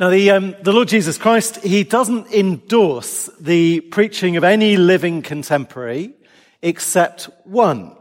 Now, 0.00 0.10
the, 0.10 0.30
um, 0.30 0.54
the 0.62 0.72
Lord 0.72 0.86
Jesus 0.86 1.18
Christ, 1.18 1.56
he 1.64 1.82
doesn't 1.82 2.32
endorse 2.32 3.28
the 3.40 3.80
preaching 3.80 4.36
of 4.36 4.44
any 4.44 4.76
living 4.76 5.22
contemporary 5.22 6.12
except 6.62 7.28
one. 7.42 7.96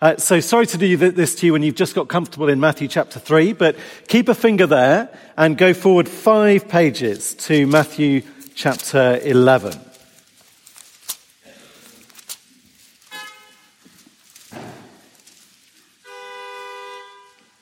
Uh, 0.00 0.16
so 0.16 0.40
sorry 0.40 0.66
to 0.66 0.78
do 0.78 0.96
this 0.96 1.34
to 1.34 1.46
you 1.46 1.52
when 1.52 1.62
you've 1.62 1.74
just 1.74 1.94
got 1.94 2.08
comfortable 2.08 2.48
in 2.48 2.58
Matthew 2.58 2.88
chapter 2.88 3.18
3, 3.18 3.52
but 3.52 3.76
keep 4.08 4.30
a 4.30 4.34
finger 4.34 4.66
there 4.66 5.10
and 5.36 5.58
go 5.58 5.74
forward 5.74 6.08
five 6.08 6.68
pages 6.68 7.34
to 7.34 7.66
Matthew 7.66 8.22
chapter 8.54 9.20
11. 9.22 9.78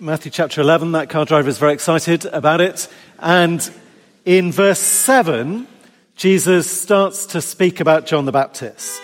Matthew 0.04 0.30
chapter 0.30 0.60
11, 0.60 0.92
that 0.92 1.08
car 1.08 1.24
driver 1.24 1.48
is 1.48 1.56
very 1.56 1.72
excited 1.72 2.26
about 2.26 2.60
it. 2.60 2.88
And 3.18 3.70
in 4.24 4.52
verse 4.52 4.78
7, 4.78 5.66
Jesus 6.16 6.70
starts 6.70 7.26
to 7.26 7.40
speak 7.40 7.80
about 7.80 8.06
John 8.06 8.24
the 8.24 8.32
Baptist. 8.32 9.00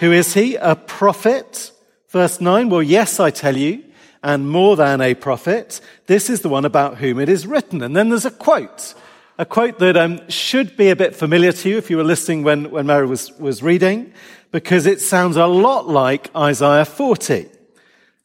Who 0.00 0.12
is 0.12 0.34
he? 0.34 0.56
A 0.56 0.76
prophet. 0.76 1.72
Verse 2.08 2.40
9, 2.40 2.68
well, 2.68 2.82
yes, 2.82 3.18
I 3.20 3.30
tell 3.30 3.56
you, 3.56 3.82
and 4.22 4.50
more 4.50 4.76
than 4.76 5.00
a 5.00 5.14
prophet. 5.14 5.80
This 6.06 6.28
is 6.28 6.42
the 6.42 6.48
one 6.48 6.64
about 6.64 6.98
whom 6.98 7.18
it 7.18 7.28
is 7.28 7.46
written. 7.46 7.82
And 7.82 7.96
then 7.96 8.10
there's 8.10 8.26
a 8.26 8.30
quote. 8.30 8.94
A 9.38 9.46
quote 9.46 9.78
that 9.78 9.96
um, 9.96 10.28
should 10.28 10.76
be 10.76 10.90
a 10.90 10.96
bit 10.96 11.16
familiar 11.16 11.52
to 11.52 11.68
you 11.68 11.78
if 11.78 11.90
you 11.90 11.96
were 11.96 12.04
listening 12.04 12.42
when, 12.42 12.70
when 12.70 12.86
Mary 12.86 13.06
was, 13.06 13.32
was 13.38 13.62
reading, 13.62 14.12
because 14.50 14.84
it 14.84 15.00
sounds 15.00 15.36
a 15.36 15.46
lot 15.46 15.88
like 15.88 16.30
Isaiah 16.36 16.84
40, 16.84 17.48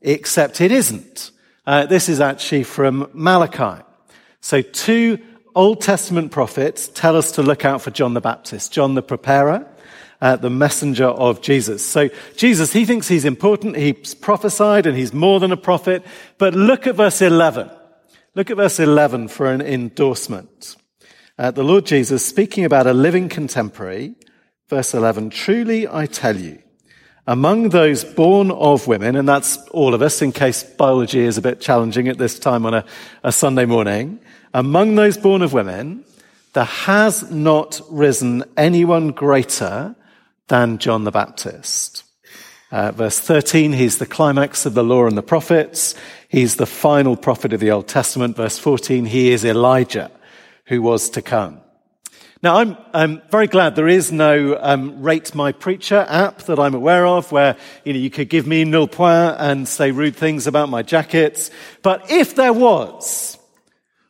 except 0.01 0.59
it 0.59 0.71
isn't. 0.71 1.31
Uh, 1.65 1.85
this 1.85 2.09
is 2.09 2.19
actually 2.19 2.63
from 2.63 3.09
Malachi. 3.13 3.83
So 4.41 4.61
two 4.61 5.19
Old 5.55 5.81
Testament 5.81 6.31
prophets 6.31 6.87
tell 6.87 7.15
us 7.15 7.31
to 7.33 7.41
look 7.41 7.65
out 7.65 7.81
for 7.81 7.91
John 7.91 8.13
the 8.13 8.21
Baptist, 8.21 8.71
John 8.71 8.93
the 8.93 9.01
preparer, 9.01 9.67
uh, 10.21 10.35
the 10.35 10.49
messenger 10.49 11.07
of 11.07 11.41
Jesus. 11.41 11.85
So 11.85 12.09
Jesus, 12.35 12.73
he 12.73 12.85
thinks 12.85 13.07
he's 13.07 13.25
important. 13.25 13.75
He's 13.75 14.13
prophesied 14.13 14.85
and 14.85 14.97
he's 14.97 15.13
more 15.13 15.39
than 15.39 15.51
a 15.51 15.57
prophet. 15.57 16.05
But 16.37 16.53
look 16.53 16.87
at 16.87 16.95
verse 16.95 17.21
11. 17.21 17.69
Look 18.35 18.51
at 18.51 18.57
verse 18.57 18.79
11 18.79 19.29
for 19.29 19.47
an 19.47 19.61
endorsement. 19.61 20.75
Uh, 21.39 21.51
the 21.51 21.63
Lord 21.63 21.85
Jesus 21.85 22.25
speaking 22.25 22.65
about 22.65 22.87
a 22.87 22.93
living 22.93 23.29
contemporary. 23.29 24.15
Verse 24.69 24.93
11, 24.93 25.29
truly 25.29 25.87
I 25.87 26.07
tell 26.07 26.35
you, 26.35 26.59
among 27.25 27.69
those 27.69 28.03
born 28.03 28.51
of 28.51 28.87
women, 28.87 29.15
and 29.15 29.27
that's 29.27 29.57
all 29.69 29.93
of 29.93 30.01
us 30.01 30.21
in 30.21 30.31
case 30.31 30.63
biology 30.63 31.19
is 31.19 31.37
a 31.37 31.41
bit 31.41 31.61
challenging 31.61 32.07
at 32.07 32.17
this 32.17 32.37
time 32.37 32.65
on 32.65 32.73
a, 32.73 32.85
a 33.23 33.31
Sunday 33.31 33.65
morning, 33.65 34.19
among 34.53 34.95
those 34.95 35.17
born 35.17 35.41
of 35.41 35.53
women, 35.53 36.03
there 36.53 36.63
has 36.63 37.29
not 37.31 37.81
risen 37.89 38.43
anyone 38.55 39.09
greater 39.09 39.95
than 40.47 40.77
John 40.77 41.03
the 41.03 41.11
Baptist. 41.11 42.03
Uh, 42.71 42.91
verse 42.91 43.19
13, 43.19 43.73
he's 43.73 43.97
the 43.97 44.05
climax 44.05 44.65
of 44.65 44.73
the 44.73 44.83
law 44.83 45.05
and 45.05 45.17
the 45.17 45.23
prophets. 45.23 45.95
He's 46.27 46.57
the 46.57 46.65
final 46.65 47.15
prophet 47.15 47.53
of 47.53 47.59
the 47.59 47.71
Old 47.71 47.87
Testament. 47.87 48.35
Verse 48.35 48.57
14, 48.59 49.05
he 49.05 49.31
is 49.31 49.45
Elijah 49.45 50.11
who 50.65 50.81
was 50.81 51.09
to 51.11 51.21
come. 51.21 51.61
Now, 52.43 52.57
I'm, 52.57 52.77
I'm 52.93 53.21
very 53.31 53.47
glad 53.47 53.75
there 53.75 53.87
is 53.87 54.11
no 54.11 54.57
um, 54.61 55.01
Rate 55.01 55.33
My 55.33 55.53
Preacher 55.53 56.05
app 56.07 56.43
that 56.43 56.59
I'm 56.59 56.75
aware 56.75 57.05
of 57.05 57.31
where 57.31 57.55
you, 57.83 57.93
know, 57.93 57.99
you 57.99 58.11
could 58.11 58.29
give 58.29 58.45
me 58.45 58.63
nil 58.63 58.87
point 58.87 59.35
and 59.39 59.67
say 59.67 59.91
rude 59.91 60.15
things 60.15 60.45
about 60.45 60.69
my 60.69 60.83
jackets. 60.83 61.49
But 61.81 62.11
if 62.11 62.35
there 62.35 62.53
was, 62.53 63.36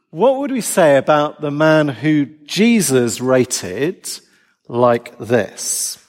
what 0.10 0.40
would 0.40 0.52
we 0.52 0.62
say 0.62 0.98
about 0.98 1.42
the 1.42 1.52
man 1.52 1.88
who 1.90 2.26
Jesus 2.46 3.20
rated 3.20 4.10
like 4.68 5.18
this? 5.18 6.04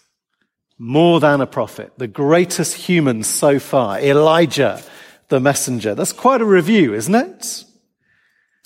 More 0.78 1.18
than 1.18 1.40
a 1.40 1.46
prophet, 1.46 1.92
the 1.98 2.06
greatest 2.06 2.74
human 2.74 3.24
so 3.24 3.58
far, 3.58 3.98
Elijah, 3.98 4.80
the 5.28 5.40
messenger. 5.40 5.94
That's 5.94 6.12
quite 6.12 6.40
a 6.40 6.46
review, 6.46 6.94
isn't 6.94 7.14
it? 7.14 7.64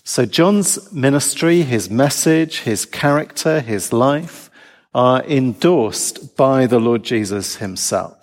So 0.05 0.27
John's 0.27 0.93
ministry, 0.93 1.63
his 1.63 1.89
message, 1.89 2.61
his 2.61 2.85
character, 2.85 3.61
his 3.61 3.93
life 3.93 4.51
are 4.95 5.23
endorsed 5.25 6.37
by 6.37 6.67
the 6.67 6.81
Lord 6.81 7.03
Jesus 7.03 7.57
himself. 7.57 8.22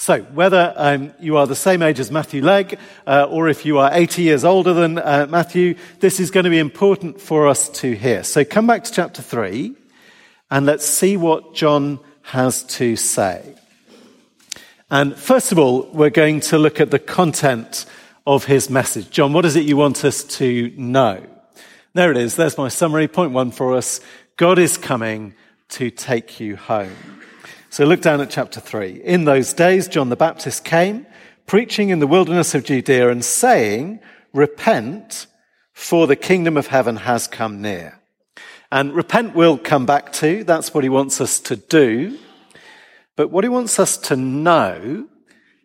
So 0.00 0.22
whether 0.22 0.72
um, 0.76 1.12
you 1.18 1.36
are 1.38 1.46
the 1.48 1.56
same 1.56 1.82
age 1.82 1.98
as 1.98 2.12
Matthew 2.12 2.40
Legg, 2.40 2.78
uh, 3.04 3.26
or 3.28 3.48
if 3.48 3.66
you 3.66 3.78
are 3.78 3.90
80 3.92 4.22
years 4.22 4.44
older 4.44 4.72
than 4.72 4.96
uh, 4.96 5.26
Matthew, 5.28 5.74
this 5.98 6.20
is 6.20 6.30
going 6.30 6.44
to 6.44 6.50
be 6.50 6.60
important 6.60 7.20
for 7.20 7.48
us 7.48 7.68
to 7.80 7.96
hear. 7.96 8.22
So 8.22 8.44
come 8.44 8.68
back 8.68 8.84
to 8.84 8.92
chapter 8.92 9.22
3 9.22 9.74
and 10.52 10.64
let's 10.66 10.86
see 10.86 11.16
what 11.16 11.52
John 11.52 11.98
has 12.22 12.62
to 12.64 12.94
say. 12.94 13.56
And 14.88 15.16
first 15.16 15.50
of 15.50 15.58
all, 15.58 15.90
we're 15.92 16.10
going 16.10 16.40
to 16.42 16.58
look 16.58 16.80
at 16.80 16.92
the 16.92 17.00
content 17.00 17.84
of 18.24 18.44
his 18.44 18.70
message. 18.70 19.10
John, 19.10 19.32
what 19.32 19.44
is 19.44 19.56
it 19.56 19.64
you 19.64 19.76
want 19.76 20.04
us 20.04 20.22
to 20.22 20.72
know? 20.76 21.26
There 21.94 22.12
it 22.12 22.16
is. 22.16 22.36
There's 22.36 22.56
my 22.56 22.68
summary. 22.68 23.08
Point 23.08 23.32
one 23.32 23.50
for 23.50 23.74
us. 23.74 24.00
God 24.36 24.60
is 24.60 24.78
coming 24.78 25.34
to 25.70 25.90
take 25.90 26.38
you 26.38 26.54
home. 26.54 27.17
So 27.70 27.84
look 27.84 28.00
down 28.00 28.20
at 28.20 28.30
chapter 28.30 28.60
three. 28.60 29.00
In 29.04 29.24
those 29.24 29.52
days, 29.52 29.88
John 29.88 30.08
the 30.08 30.16
Baptist 30.16 30.64
came 30.64 31.06
preaching 31.46 31.90
in 31.90 31.98
the 31.98 32.06
wilderness 32.06 32.54
of 32.54 32.64
Judea 32.64 33.10
and 33.10 33.24
saying, 33.24 34.00
repent 34.32 35.26
for 35.72 36.06
the 36.06 36.16
kingdom 36.16 36.56
of 36.56 36.66
heaven 36.66 36.96
has 36.96 37.26
come 37.26 37.62
near. 37.62 38.00
And 38.70 38.94
repent 38.94 39.34
we'll 39.34 39.58
come 39.58 39.86
back 39.86 40.12
to. 40.14 40.44
That's 40.44 40.74
what 40.74 40.84
he 40.84 40.90
wants 40.90 41.20
us 41.20 41.40
to 41.40 41.56
do. 41.56 42.18
But 43.16 43.30
what 43.30 43.44
he 43.44 43.48
wants 43.48 43.78
us 43.78 43.96
to 43.98 44.16
know 44.16 45.06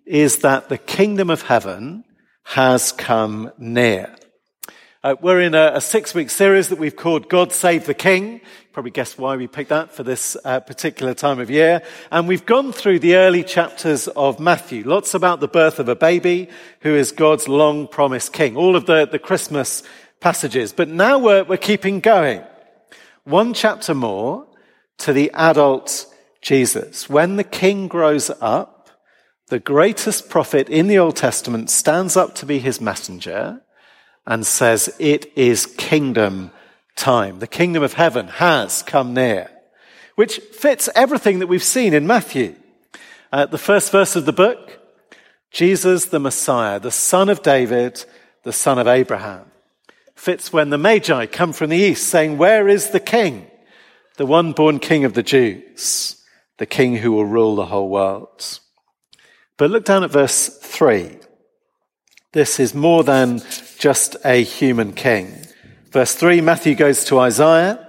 is 0.05 0.39
that 0.39 0.69
the 0.69 0.77
kingdom 0.77 1.29
of 1.29 1.41
heaven 1.43 2.03
has 2.43 2.91
come 2.91 3.51
near. 3.57 4.15
Uh, 5.05 5.17
we're 5.19 5.41
in 5.41 5.53
a, 5.53 5.71
a 5.73 5.81
six 5.81 6.15
week 6.15 6.29
series 6.29 6.69
that 6.69 6.79
we've 6.79 6.95
called 6.95 7.27
God 7.27 7.51
Save 7.51 7.87
the 7.87 7.93
King. 7.93 8.39
Probably 8.71 8.89
guess 8.89 9.17
why 9.17 9.35
we 9.35 9.47
picked 9.47 9.67
that 9.67 9.91
for 9.91 10.01
this 10.01 10.37
uh, 10.45 10.61
particular 10.61 11.13
time 11.13 11.41
of 11.41 11.49
year. 11.49 11.81
And 12.09 12.25
we've 12.25 12.45
gone 12.45 12.71
through 12.71 12.99
the 12.99 13.17
early 13.17 13.43
chapters 13.43 14.07
of 14.07 14.39
Matthew. 14.39 14.87
Lots 14.87 15.13
about 15.13 15.41
the 15.41 15.49
birth 15.49 15.79
of 15.79 15.89
a 15.89 15.95
baby 15.95 16.47
who 16.79 16.95
is 16.95 17.11
God's 17.11 17.49
long 17.49 17.89
promised 17.89 18.31
king. 18.31 18.55
All 18.55 18.77
of 18.77 18.85
the, 18.85 19.05
the 19.05 19.19
Christmas 19.19 19.83
passages. 20.21 20.71
But 20.71 20.87
now 20.87 21.19
we're, 21.19 21.43
we're 21.43 21.57
keeping 21.57 21.99
going. 21.99 22.41
One 23.25 23.53
chapter 23.53 23.93
more 23.93 24.47
to 24.99 25.11
the 25.11 25.31
adult 25.31 26.05
Jesus. 26.41 27.09
When 27.09 27.35
the 27.35 27.43
king 27.43 27.89
grows 27.89 28.31
up, 28.39 28.89
the 29.47 29.59
greatest 29.59 30.29
prophet 30.29 30.69
in 30.69 30.87
the 30.87 30.99
Old 30.99 31.17
Testament 31.17 31.69
stands 31.69 32.15
up 32.15 32.35
to 32.35 32.45
be 32.45 32.59
his 32.59 32.79
messenger 32.79 33.59
and 34.25 34.45
says, 34.45 34.93
it 34.99 35.31
is 35.35 35.65
kingdom 35.65 36.51
time. 36.95 37.39
The 37.39 37.47
kingdom 37.47 37.83
of 37.83 37.93
heaven 37.93 38.27
has 38.27 38.83
come 38.83 39.13
near, 39.13 39.49
which 40.15 40.39
fits 40.39 40.89
everything 40.95 41.39
that 41.39 41.47
we've 41.47 41.63
seen 41.63 41.93
in 41.93 42.07
Matthew. 42.07 42.55
Uh, 43.31 43.45
the 43.45 43.57
first 43.57 43.91
verse 43.91 44.15
of 44.15 44.25
the 44.25 44.33
book, 44.33 44.79
Jesus 45.51 46.05
the 46.05 46.19
Messiah, 46.19 46.79
the 46.79 46.91
son 46.91 47.29
of 47.29 47.41
David, 47.41 48.05
the 48.43 48.53
son 48.53 48.79
of 48.79 48.87
Abraham, 48.87 49.45
fits 50.15 50.53
when 50.53 50.69
the 50.69 50.77
Magi 50.77 51.25
come 51.25 51.53
from 51.53 51.69
the 51.69 51.77
east 51.77 52.07
saying, 52.07 52.37
where 52.37 52.67
is 52.67 52.91
the 52.91 52.99
king? 52.99 53.47
The 54.17 54.25
one 54.25 54.53
born 54.53 54.79
king 54.79 55.05
of 55.05 55.13
the 55.13 55.23
Jews, 55.23 56.23
the 56.57 56.65
king 56.65 56.97
who 56.97 57.11
will 57.11 57.25
rule 57.25 57.55
the 57.55 57.65
whole 57.65 57.89
world. 57.89 58.59
But 59.57 59.71
look 59.71 59.85
down 59.85 60.03
at 60.03 60.11
verse 60.11 60.49
3. 60.49 61.17
This 62.33 62.59
is 62.59 62.73
more 62.73 63.03
than 63.03 63.41
just 63.77 64.15
a 64.25 64.43
human 64.43 64.93
king. 64.93 65.37
Verse 65.91 66.15
3, 66.15 66.41
Matthew 66.41 66.73
goes 66.73 67.05
to 67.05 67.19
Isaiah, 67.19 67.87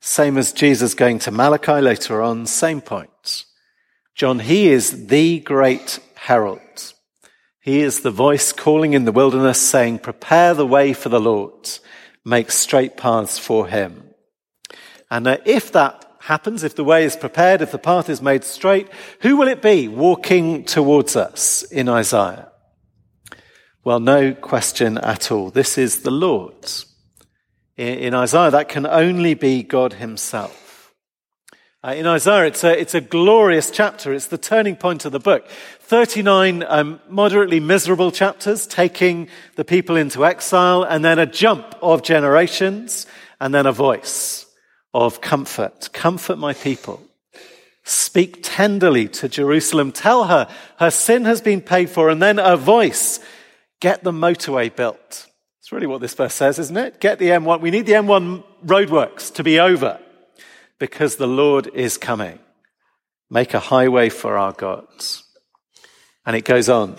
same 0.00 0.38
as 0.38 0.52
Jesus 0.52 0.94
going 0.94 1.18
to 1.18 1.30
Malachi 1.30 1.82
later 1.82 2.22
on, 2.22 2.46
same 2.46 2.80
point. 2.80 3.44
John, 4.14 4.38
he 4.38 4.68
is 4.68 5.08
the 5.08 5.40
great 5.40 5.98
herald. 6.14 6.94
He 7.60 7.80
is 7.80 8.00
the 8.00 8.10
voice 8.10 8.52
calling 8.52 8.94
in 8.94 9.04
the 9.04 9.12
wilderness 9.12 9.60
saying, 9.60 9.98
prepare 9.98 10.54
the 10.54 10.66
way 10.66 10.94
for 10.94 11.10
the 11.10 11.20
Lord, 11.20 11.68
make 12.24 12.50
straight 12.52 12.96
paths 12.96 13.36
for 13.36 13.66
him. 13.66 14.14
And 15.10 15.26
uh, 15.26 15.36
if 15.44 15.72
that 15.72 16.10
happens, 16.20 16.64
if 16.64 16.74
the 16.74 16.84
way 16.84 17.04
is 17.04 17.16
prepared, 17.16 17.60
if 17.60 17.72
the 17.72 17.78
path 17.78 18.08
is 18.08 18.22
made 18.22 18.44
straight, 18.44 18.88
who 19.20 19.36
will 19.36 19.48
it 19.48 19.60
be 19.60 19.88
walking 19.88 20.64
towards 20.64 21.16
us 21.16 21.64
in 21.64 21.90
Isaiah? 21.90 22.50
Well, 23.84 24.00
no 24.00 24.32
question 24.32 24.96
at 24.96 25.30
all. 25.30 25.50
This 25.50 25.76
is 25.76 26.00
the 26.00 26.10
Lord. 26.10 26.54
In 27.76 28.14
Isaiah, 28.14 28.50
that 28.50 28.70
can 28.70 28.86
only 28.86 29.34
be 29.34 29.62
God 29.62 29.92
himself. 29.92 30.94
Uh, 31.84 31.90
in 31.90 32.06
Isaiah, 32.06 32.46
it's 32.46 32.64
a, 32.64 32.80
it's 32.80 32.94
a 32.94 33.02
glorious 33.02 33.70
chapter. 33.70 34.14
It's 34.14 34.28
the 34.28 34.38
turning 34.38 34.76
point 34.76 35.04
of 35.04 35.12
the 35.12 35.18
book. 35.20 35.46
39 35.80 36.64
um, 36.66 36.98
moderately 37.10 37.60
miserable 37.60 38.10
chapters 38.10 38.66
taking 38.66 39.28
the 39.56 39.66
people 39.66 39.96
into 39.96 40.24
exile 40.24 40.82
and 40.82 41.04
then 41.04 41.18
a 41.18 41.26
jump 41.26 41.76
of 41.82 42.02
generations 42.02 43.06
and 43.38 43.52
then 43.52 43.66
a 43.66 43.72
voice 43.72 44.46
of 44.94 45.20
comfort. 45.20 45.90
Comfort 45.92 46.38
my 46.38 46.54
people. 46.54 47.02
Speak 47.82 48.38
tenderly 48.42 49.08
to 49.08 49.28
Jerusalem. 49.28 49.92
Tell 49.92 50.24
her 50.24 50.48
her 50.78 50.90
sin 50.90 51.26
has 51.26 51.42
been 51.42 51.60
paid 51.60 51.90
for 51.90 52.08
and 52.08 52.22
then 52.22 52.38
a 52.38 52.56
voice. 52.56 53.20
Get 53.84 54.02
the 54.02 54.12
motorway 54.12 54.74
built. 54.74 55.26
It's 55.60 55.70
really 55.70 55.86
what 55.86 56.00
this 56.00 56.14
verse 56.14 56.32
says, 56.32 56.58
isn't 56.58 56.76
it? 56.78 57.00
Get 57.00 57.18
the 57.18 57.28
M1. 57.28 57.60
We 57.60 57.70
need 57.70 57.84
the 57.84 57.92
M1 57.92 58.42
roadworks 58.64 59.30
to 59.34 59.42
be 59.44 59.60
over 59.60 60.00
because 60.78 61.16
the 61.16 61.26
Lord 61.26 61.66
is 61.74 61.98
coming. 61.98 62.38
Make 63.28 63.52
a 63.52 63.60
highway 63.60 64.08
for 64.08 64.38
our 64.38 64.52
gods. 64.52 65.24
And 66.24 66.34
it 66.34 66.46
goes 66.46 66.70
on. 66.70 66.96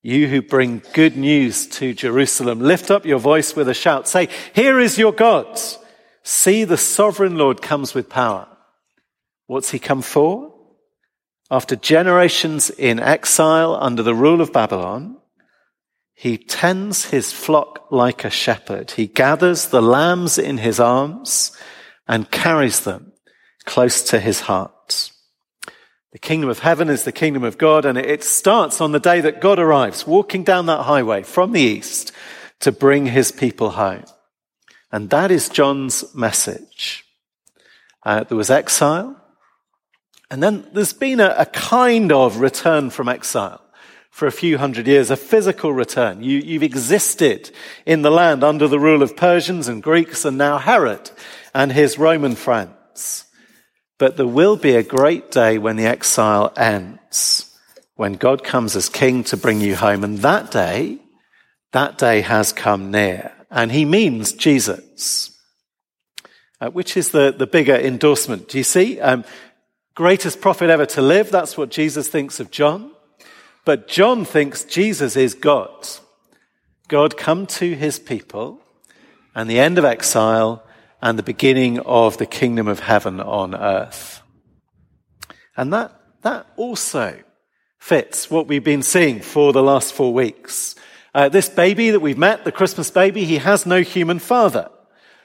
You 0.00 0.26
who 0.26 0.40
bring 0.40 0.80
good 0.94 1.18
news 1.18 1.66
to 1.66 1.92
Jerusalem, 1.92 2.60
lift 2.60 2.90
up 2.90 3.04
your 3.04 3.18
voice 3.18 3.54
with 3.54 3.68
a 3.68 3.74
shout. 3.74 4.08
Say, 4.08 4.30
here 4.54 4.80
is 4.80 4.96
your 4.96 5.12
God. 5.12 5.60
See 6.22 6.64
the 6.64 6.78
sovereign 6.78 7.36
Lord 7.36 7.60
comes 7.60 7.92
with 7.92 8.08
power. 8.08 8.48
What's 9.48 9.72
he 9.72 9.78
come 9.78 10.00
for? 10.00 10.54
After 11.50 11.76
generations 11.76 12.70
in 12.70 13.00
exile 13.00 13.76
under 13.78 14.02
the 14.02 14.14
rule 14.14 14.40
of 14.40 14.50
Babylon, 14.50 15.18
he 16.18 16.38
tends 16.38 17.04
his 17.04 17.30
flock 17.30 17.88
like 17.90 18.24
a 18.24 18.30
shepherd. 18.30 18.92
He 18.92 19.06
gathers 19.06 19.68
the 19.68 19.82
lambs 19.82 20.38
in 20.38 20.56
his 20.56 20.80
arms 20.80 21.54
and 22.08 22.30
carries 22.30 22.80
them 22.80 23.12
close 23.66 24.02
to 24.04 24.18
his 24.18 24.40
heart. 24.40 25.12
The 26.12 26.18
kingdom 26.18 26.48
of 26.48 26.60
heaven 26.60 26.88
is 26.88 27.04
the 27.04 27.12
kingdom 27.12 27.44
of 27.44 27.58
God, 27.58 27.84
and 27.84 27.98
it 27.98 28.24
starts 28.24 28.80
on 28.80 28.92
the 28.92 28.98
day 28.98 29.20
that 29.20 29.42
God 29.42 29.58
arrives, 29.58 30.06
walking 30.06 30.42
down 30.42 30.64
that 30.66 30.84
highway 30.84 31.22
from 31.22 31.52
the 31.52 31.60
east 31.60 32.12
to 32.60 32.72
bring 32.72 33.04
his 33.04 33.30
people 33.30 33.72
home. 33.72 34.04
And 34.90 35.10
that 35.10 35.30
is 35.30 35.50
John's 35.50 36.14
message. 36.14 37.04
Uh, 38.02 38.24
there 38.24 38.38
was 38.38 38.48
exile, 38.48 39.22
and 40.30 40.42
then 40.42 40.66
there's 40.72 40.94
been 40.94 41.20
a, 41.20 41.34
a, 41.36 41.44
kind 41.44 42.10
of 42.10 42.40
return 42.40 42.88
from 42.88 43.10
exile 43.10 43.60
for 44.16 44.26
a 44.26 44.32
few 44.32 44.56
hundred 44.56 44.86
years, 44.86 45.10
a 45.10 45.16
physical 45.16 45.74
return. 45.74 46.22
You, 46.22 46.38
you've 46.38 46.62
existed 46.62 47.50
in 47.84 48.00
the 48.00 48.10
land 48.10 48.42
under 48.42 48.66
the 48.66 48.80
rule 48.80 49.02
of 49.02 49.14
Persians 49.14 49.68
and 49.68 49.82
Greeks 49.82 50.24
and 50.24 50.38
now 50.38 50.56
Herod 50.56 51.10
and 51.52 51.70
his 51.70 51.98
Roman 51.98 52.34
friends. 52.34 53.26
But 53.98 54.16
there 54.16 54.26
will 54.26 54.56
be 54.56 54.74
a 54.74 54.82
great 54.82 55.30
day 55.30 55.58
when 55.58 55.76
the 55.76 55.84
exile 55.84 56.50
ends, 56.56 57.54
when 57.96 58.14
God 58.14 58.42
comes 58.42 58.74
as 58.74 58.88
king 58.88 59.22
to 59.24 59.36
bring 59.36 59.60
you 59.60 59.76
home. 59.76 60.02
And 60.02 60.16
that 60.20 60.50
day, 60.50 60.98
that 61.72 61.98
day 61.98 62.22
has 62.22 62.54
come 62.54 62.90
near. 62.90 63.32
And 63.50 63.70
he 63.70 63.84
means 63.84 64.32
Jesus, 64.32 65.38
uh, 66.58 66.70
which 66.70 66.96
is 66.96 67.10
the, 67.10 67.34
the 67.36 67.46
bigger 67.46 67.76
endorsement. 67.76 68.48
Do 68.48 68.56
you 68.56 68.64
see? 68.64 68.98
Um, 68.98 69.26
greatest 69.94 70.40
prophet 70.40 70.70
ever 70.70 70.86
to 70.86 71.02
live. 71.02 71.30
That's 71.30 71.58
what 71.58 71.68
Jesus 71.68 72.08
thinks 72.08 72.40
of 72.40 72.50
John. 72.50 72.92
But 73.66 73.88
John 73.88 74.24
thinks 74.24 74.62
Jesus 74.62 75.16
is 75.16 75.34
God. 75.34 75.88
God 76.86 77.16
come 77.16 77.46
to 77.48 77.74
his 77.74 77.98
people 77.98 78.60
and 79.34 79.50
the 79.50 79.58
end 79.58 79.76
of 79.76 79.84
exile 79.84 80.64
and 81.02 81.18
the 81.18 81.24
beginning 81.24 81.80
of 81.80 82.16
the 82.16 82.26
kingdom 82.26 82.68
of 82.68 82.78
heaven 82.78 83.20
on 83.20 83.56
earth. 83.56 84.22
And 85.56 85.72
that, 85.72 86.00
that 86.22 86.46
also 86.56 87.18
fits 87.76 88.30
what 88.30 88.46
we've 88.46 88.62
been 88.62 88.84
seeing 88.84 89.20
for 89.20 89.52
the 89.52 89.64
last 89.64 89.92
four 89.92 90.14
weeks. 90.14 90.76
Uh, 91.12 91.28
this 91.28 91.48
baby 91.48 91.90
that 91.90 92.00
we've 92.00 92.16
met, 92.16 92.44
the 92.44 92.52
Christmas 92.52 92.92
baby, 92.92 93.24
he 93.24 93.38
has 93.38 93.66
no 93.66 93.82
human 93.82 94.20
father. 94.20 94.70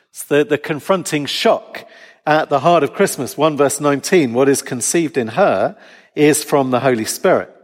It's 0.10 0.24
the, 0.24 0.44
the 0.44 0.58
confronting 0.58 1.28
shock 1.28 1.88
at 2.26 2.50
the 2.50 2.62
heart 2.62 2.82
of 2.82 2.94
Christmas. 2.94 3.38
1 3.38 3.56
verse 3.56 3.80
19, 3.80 4.34
what 4.34 4.50
is 4.50 4.64
conceived 4.64 5.16
in 5.16 5.28
her 5.30 5.78
is 6.16 6.44
from 6.44 6.72
the 6.72 6.80
Holy 6.80 7.06
Spirit. 7.06 7.56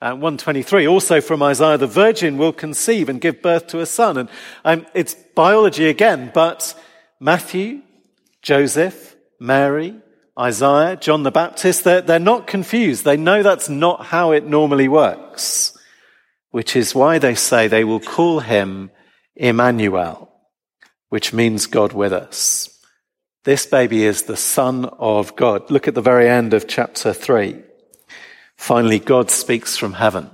And 0.00 0.22
123, 0.22 0.86
also 0.86 1.20
from 1.20 1.42
Isaiah, 1.42 1.76
the 1.76 1.88
virgin 1.88 2.38
will 2.38 2.52
conceive 2.52 3.08
and 3.08 3.20
give 3.20 3.42
birth 3.42 3.66
to 3.68 3.80
a 3.80 3.86
son. 3.86 4.16
And 4.16 4.28
um, 4.64 4.86
it's 4.94 5.14
biology 5.34 5.88
again, 5.88 6.30
but 6.32 6.80
Matthew, 7.18 7.82
Joseph, 8.40 9.16
Mary, 9.40 9.96
Isaiah, 10.38 10.94
John 10.94 11.24
the 11.24 11.32
Baptist, 11.32 11.82
they're, 11.82 12.00
they're 12.00 12.20
not 12.20 12.46
confused. 12.46 13.04
They 13.04 13.16
know 13.16 13.42
that's 13.42 13.68
not 13.68 14.06
how 14.06 14.30
it 14.30 14.46
normally 14.46 14.86
works, 14.86 15.76
which 16.50 16.76
is 16.76 16.94
why 16.94 17.18
they 17.18 17.34
say 17.34 17.66
they 17.66 17.82
will 17.82 17.98
call 17.98 18.38
him 18.38 18.92
Emmanuel, 19.34 20.32
which 21.08 21.32
means 21.32 21.66
God 21.66 21.92
with 21.92 22.12
us. 22.12 22.70
This 23.42 23.66
baby 23.66 24.04
is 24.04 24.22
the 24.22 24.36
Son 24.36 24.84
of 24.84 25.34
God. 25.34 25.72
Look 25.72 25.88
at 25.88 25.94
the 25.94 26.00
very 26.00 26.28
end 26.28 26.54
of 26.54 26.68
chapter 26.68 27.12
3. 27.12 27.64
Finally, 28.58 28.98
God 28.98 29.30
speaks 29.30 29.78
from 29.78 29.94
heaven 29.94 30.30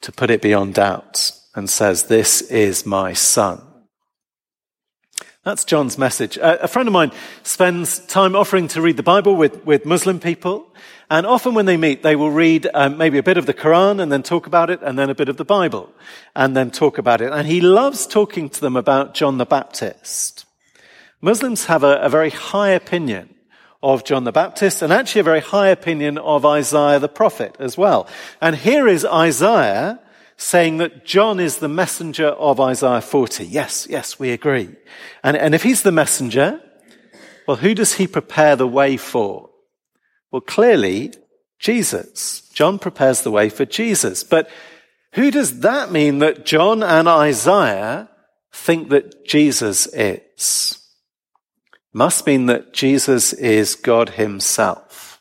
to 0.00 0.10
put 0.10 0.30
it 0.30 0.40
beyond 0.40 0.74
doubt 0.74 1.32
and 1.54 1.68
says, 1.68 2.04
This 2.04 2.40
is 2.40 2.86
my 2.86 3.12
Son 3.12 3.60
that's 5.44 5.64
John's 5.64 5.98
message. 5.98 6.38
a 6.40 6.68
friend 6.68 6.88
of 6.88 6.92
mine 6.92 7.10
spends 7.42 7.98
time 8.06 8.36
offering 8.36 8.68
to 8.68 8.80
read 8.80 8.96
the 8.96 9.02
Bible 9.02 9.34
with, 9.34 9.64
with 9.66 9.84
Muslim 9.84 10.20
people. 10.20 10.72
And 11.10 11.26
often 11.26 11.54
when 11.54 11.66
they 11.66 11.76
meet, 11.76 12.04
they 12.04 12.14
will 12.14 12.30
read 12.30 12.68
um, 12.72 12.96
maybe 12.96 13.18
a 13.18 13.24
bit 13.24 13.36
of 13.36 13.46
the 13.46 13.54
Quran 13.54 14.00
and 14.00 14.12
then 14.12 14.22
talk 14.22 14.46
about 14.46 14.70
it, 14.70 14.80
and 14.82 14.96
then 14.96 15.10
a 15.10 15.16
bit 15.16 15.28
of 15.28 15.38
the 15.38 15.44
Bible 15.44 15.92
and 16.36 16.56
then 16.56 16.70
talk 16.70 16.96
about 16.96 17.20
it. 17.20 17.32
And 17.32 17.48
he 17.48 17.60
loves 17.60 18.06
talking 18.06 18.50
to 18.50 18.60
them 18.60 18.76
about 18.76 19.14
John 19.14 19.38
the 19.38 19.44
Baptist. 19.44 20.44
Muslims 21.20 21.64
have 21.66 21.82
a, 21.82 21.96
a 21.96 22.08
very 22.08 22.30
high 22.30 22.70
opinion 22.70 23.34
of 23.82 24.04
John 24.04 24.24
the 24.24 24.32
Baptist 24.32 24.82
and 24.82 24.92
actually 24.92 25.22
a 25.22 25.24
very 25.24 25.40
high 25.40 25.68
opinion 25.68 26.18
of 26.18 26.46
Isaiah 26.46 26.98
the 26.98 27.08
prophet 27.08 27.56
as 27.58 27.76
well. 27.76 28.06
And 28.40 28.54
here 28.54 28.86
is 28.86 29.04
Isaiah 29.04 30.00
saying 30.36 30.78
that 30.78 31.04
John 31.04 31.40
is 31.40 31.58
the 31.58 31.68
messenger 31.68 32.28
of 32.28 32.60
Isaiah 32.60 33.00
40. 33.00 33.46
Yes, 33.46 33.86
yes, 33.88 34.18
we 34.18 34.30
agree. 34.30 34.70
And, 35.22 35.36
and 35.36 35.54
if 35.54 35.62
he's 35.62 35.82
the 35.82 35.92
messenger, 35.92 36.60
well, 37.46 37.56
who 37.56 37.74
does 37.74 37.94
he 37.94 38.06
prepare 38.06 38.56
the 38.56 38.66
way 38.66 38.96
for? 38.96 39.50
Well, 40.30 40.40
clearly, 40.40 41.12
Jesus. 41.58 42.48
John 42.52 42.78
prepares 42.78 43.22
the 43.22 43.30
way 43.30 43.48
for 43.48 43.64
Jesus. 43.64 44.24
But 44.24 44.48
who 45.12 45.30
does 45.30 45.60
that 45.60 45.92
mean 45.92 46.18
that 46.20 46.44
John 46.44 46.82
and 46.82 47.08
Isaiah 47.08 48.08
think 48.52 48.90
that 48.90 49.24
Jesus 49.24 49.86
is? 49.86 50.81
Must 51.92 52.26
mean 52.26 52.46
that 52.46 52.72
Jesus 52.72 53.32
is 53.32 53.74
God 53.74 54.10
himself. 54.10 55.20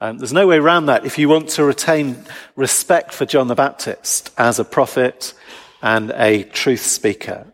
Um, 0.00 0.18
there's 0.18 0.32
no 0.32 0.46
way 0.46 0.56
around 0.56 0.86
that 0.86 1.06
if 1.06 1.18
you 1.18 1.28
want 1.28 1.48
to 1.50 1.64
retain 1.64 2.24
respect 2.56 3.12
for 3.12 3.24
John 3.24 3.48
the 3.48 3.54
Baptist 3.54 4.32
as 4.36 4.58
a 4.58 4.64
prophet 4.64 5.34
and 5.80 6.10
a 6.12 6.44
truth 6.44 6.82
speaker. 6.82 7.52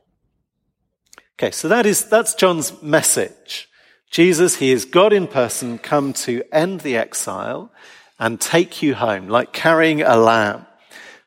Okay, 1.38 1.50
so 1.50 1.68
that 1.68 1.86
is, 1.86 2.06
that's 2.06 2.34
John's 2.34 2.82
message. 2.82 3.68
Jesus, 4.10 4.56
he 4.56 4.70
is 4.72 4.84
God 4.84 5.12
in 5.12 5.26
person, 5.26 5.78
come 5.78 6.12
to 6.14 6.42
end 6.50 6.80
the 6.80 6.96
exile 6.96 7.70
and 8.18 8.40
take 8.40 8.82
you 8.82 8.94
home, 8.94 9.28
like 9.28 9.52
carrying 9.52 10.02
a 10.02 10.16
lamb, 10.16 10.66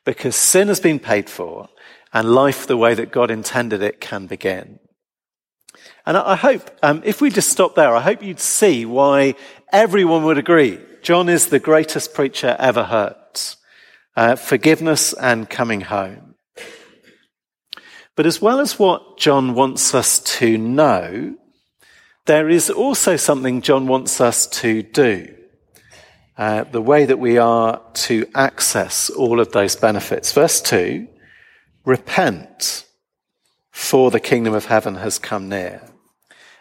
because 0.04 0.36
sin 0.36 0.68
has 0.68 0.80
been 0.80 0.98
paid 0.98 1.30
for 1.30 1.68
and 2.12 2.34
life 2.34 2.66
the 2.66 2.76
way 2.76 2.94
that 2.94 3.12
God 3.12 3.30
intended 3.30 3.80
it 3.82 4.00
can 4.00 4.26
begin. 4.26 4.78
And 6.04 6.16
I 6.16 6.34
hope, 6.36 6.70
um, 6.82 7.02
if 7.04 7.20
we 7.20 7.30
just 7.30 7.50
stop 7.50 7.74
there, 7.74 7.94
I 7.94 8.00
hope 8.00 8.22
you'd 8.22 8.40
see 8.40 8.84
why 8.84 9.34
everyone 9.72 10.24
would 10.24 10.38
agree 10.38 10.78
John 11.02 11.28
is 11.28 11.48
the 11.48 11.58
greatest 11.58 12.14
preacher 12.14 12.56
ever 12.58 12.84
heard. 12.84 13.16
Uh, 14.14 14.36
forgiveness 14.36 15.12
and 15.14 15.48
coming 15.50 15.80
home. 15.80 16.34
But 18.14 18.26
as 18.26 18.40
well 18.42 18.60
as 18.60 18.78
what 18.78 19.18
John 19.18 19.54
wants 19.54 19.94
us 19.94 20.20
to 20.38 20.58
know, 20.58 21.34
there 22.26 22.48
is 22.48 22.70
also 22.70 23.16
something 23.16 23.62
John 23.62 23.86
wants 23.86 24.20
us 24.20 24.46
to 24.48 24.82
do. 24.82 25.34
Uh, 26.36 26.64
the 26.64 26.82
way 26.82 27.04
that 27.04 27.18
we 27.18 27.38
are 27.38 27.80
to 27.94 28.26
access 28.34 29.10
all 29.10 29.40
of 29.40 29.52
those 29.52 29.76
benefits. 29.76 30.32
Verse 30.32 30.60
2 30.60 31.08
Repent, 31.84 32.86
for 33.72 34.12
the 34.12 34.20
kingdom 34.20 34.54
of 34.54 34.66
heaven 34.66 34.94
has 34.94 35.18
come 35.18 35.48
near 35.48 35.82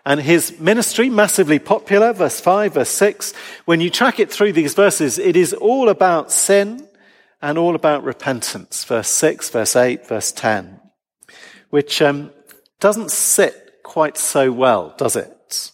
and 0.06 0.20
his 0.20 0.60
ministry, 0.60 1.10
massively 1.10 1.60
popular, 1.60 2.14
verse 2.14 2.40
5, 2.40 2.74
verse 2.74 2.90
6. 2.90 3.34
When 3.66 3.82
you 3.82 3.90
track 3.90 4.20
it 4.20 4.32
through 4.32 4.54
these 4.54 4.74
verses, 4.74 5.20
it 5.20 5.36
is 5.36 5.54
all 5.54 5.90
about 5.90 6.32
sin 6.32 6.88
and 7.42 7.58
all 7.58 7.76
about 7.76 8.04
repentance. 8.04 8.84
Verse 8.84 9.10
6, 9.10 9.50
verse 9.50 9.76
8, 9.76 10.08
verse 10.08 10.32
10, 10.32 10.80
which 11.70 12.02
um, 12.02 12.32
doesn't 12.80 13.12
sit 13.12 13.84
quite 13.84 14.18
so 14.18 14.52
well, 14.52 14.96
does 14.98 15.16
it? 15.16 15.72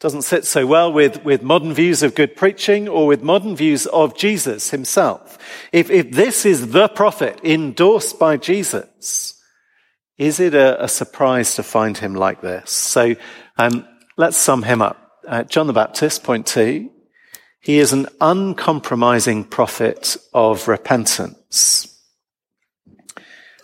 Doesn't 0.00 0.22
sit 0.22 0.44
so 0.44 0.66
well 0.66 0.92
with, 0.92 1.24
with 1.24 1.42
modern 1.42 1.72
views 1.72 2.02
of 2.02 2.16
good 2.16 2.36
preaching 2.36 2.88
or 2.88 3.06
with 3.06 3.22
modern 3.22 3.54
views 3.54 3.86
of 3.86 4.16
Jesus 4.16 4.70
himself. 4.70 5.38
If, 5.72 5.90
if 5.90 6.10
this 6.10 6.44
is 6.44 6.72
the 6.72 6.88
prophet 6.88 7.40
endorsed 7.44 8.18
by 8.18 8.36
Jesus, 8.36 9.31
is 10.22 10.38
it 10.38 10.54
a, 10.54 10.84
a 10.84 10.88
surprise 10.88 11.56
to 11.56 11.64
find 11.64 11.98
him 11.98 12.14
like 12.14 12.40
this? 12.40 12.70
So 12.70 13.16
um, 13.58 13.86
let's 14.16 14.36
sum 14.36 14.62
him 14.62 14.80
up. 14.80 14.96
Uh, 15.26 15.42
John 15.42 15.66
the 15.66 15.72
Baptist, 15.72 16.22
point 16.22 16.46
two. 16.46 16.90
He 17.60 17.78
is 17.78 17.92
an 17.92 18.06
uncompromising 18.20 19.44
prophet 19.44 20.16
of 20.32 20.68
repentance. 20.68 21.88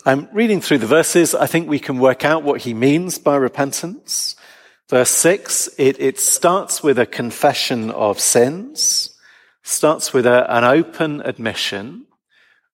I'm 0.05 0.29
reading 0.33 0.61
through 0.61 0.79
the 0.79 0.87
verses. 0.87 1.33
I 1.33 1.47
think 1.47 1.69
we 1.69 1.79
can 1.79 1.99
work 1.99 2.25
out 2.25 2.43
what 2.43 2.62
he 2.62 2.75
means 2.75 3.19
by 3.19 3.37
repentance. 3.37 4.35
Verse 4.91 5.11
six, 5.11 5.69
it, 5.79 6.00
it 6.00 6.19
starts 6.19 6.83
with 6.83 6.99
a 6.99 7.07
confession 7.07 7.93
of 7.93 8.19
sins, 8.19 9.17
starts 9.62 10.12
with 10.12 10.27
a, 10.27 10.53
an 10.53 10.65
open 10.65 11.21
admission 11.23 12.07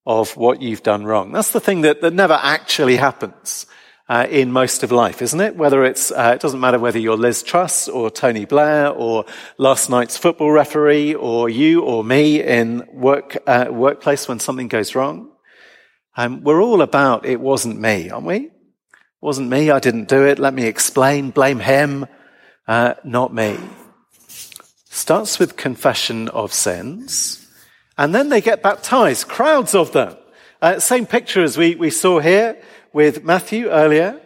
of 0.07 0.37
what 0.37 0.61
you've 0.61 0.83
done 0.83 1.05
wrong. 1.05 1.33
That's 1.33 1.53
the 1.53 1.61
thing 1.61 1.83
that, 1.83 2.01
that 2.03 2.13
never 2.13 2.39
actually 2.41 2.97
happens 2.97 3.67
uh, 4.09 4.27
in 4.29 4.53
most 4.53 4.83
of 4.83 4.93
life, 4.93 5.23
isn't 5.23 5.41
it? 5.41 5.57
Whether 5.57 5.85
it's, 5.85 6.11
uh, 6.11 6.33
it 6.35 6.41
doesn't 6.41 6.61
matter 6.61 6.79
whether 6.79 6.99
you're 6.99 7.17
Liz 7.17 7.43
Truss 7.43 7.89
or 7.89 8.11
Tony 8.11 8.45
Blair 8.45 8.91
or 8.91 9.25
last 9.57 9.89
night's 9.89 10.19
football 10.19 10.51
referee 10.51 11.15
or 11.15 11.49
you 11.49 11.83
or 11.83 12.05
me 12.05 12.43
in 12.43 12.87
work, 12.93 13.39
uh, 13.47 13.69
workplace 13.71 14.29
when 14.29 14.41
something 14.41 14.69
goes 14.69 14.95
wrong. 14.95 15.31
Um, 16.17 16.43
we're 16.43 16.63
all 16.63 16.83
about 16.83 17.25
it 17.27 17.41
wasn't 17.41 17.81
me, 17.81 18.11
aren't 18.11 18.27
we? 18.27 18.37
It 18.37 18.53
wasn't 19.21 19.49
me. 19.49 19.71
I 19.71 19.81
didn't 19.81 20.09
do 20.09 20.27
it. 20.27 20.39
Let 20.39 20.55
me 20.55 20.67
explain. 20.67 21.31
Blame 21.31 21.59
him, 21.59 22.07
uh, 22.69 22.95
not 23.05 23.33
me. 23.33 23.59
Starts 24.91 25.39
with 25.41 25.57
confession 25.57 26.29
of 26.29 26.53
sins, 26.53 27.44
and 27.97 28.15
then 28.15 28.29
they 28.29 28.41
get 28.41 28.63
baptized. 28.63 29.29
Crowds 29.29 29.75
of 29.75 29.93
them. 29.93 30.17
Uh, 30.61 30.79
same 30.81 31.07
picture 31.07 31.43
as 31.43 31.59
we, 31.59 31.75
we 31.75 31.91
saw 31.91 32.21
here 32.21 32.61
with 32.93 33.25
Matthew 33.25 33.69
earlier. 33.69 34.21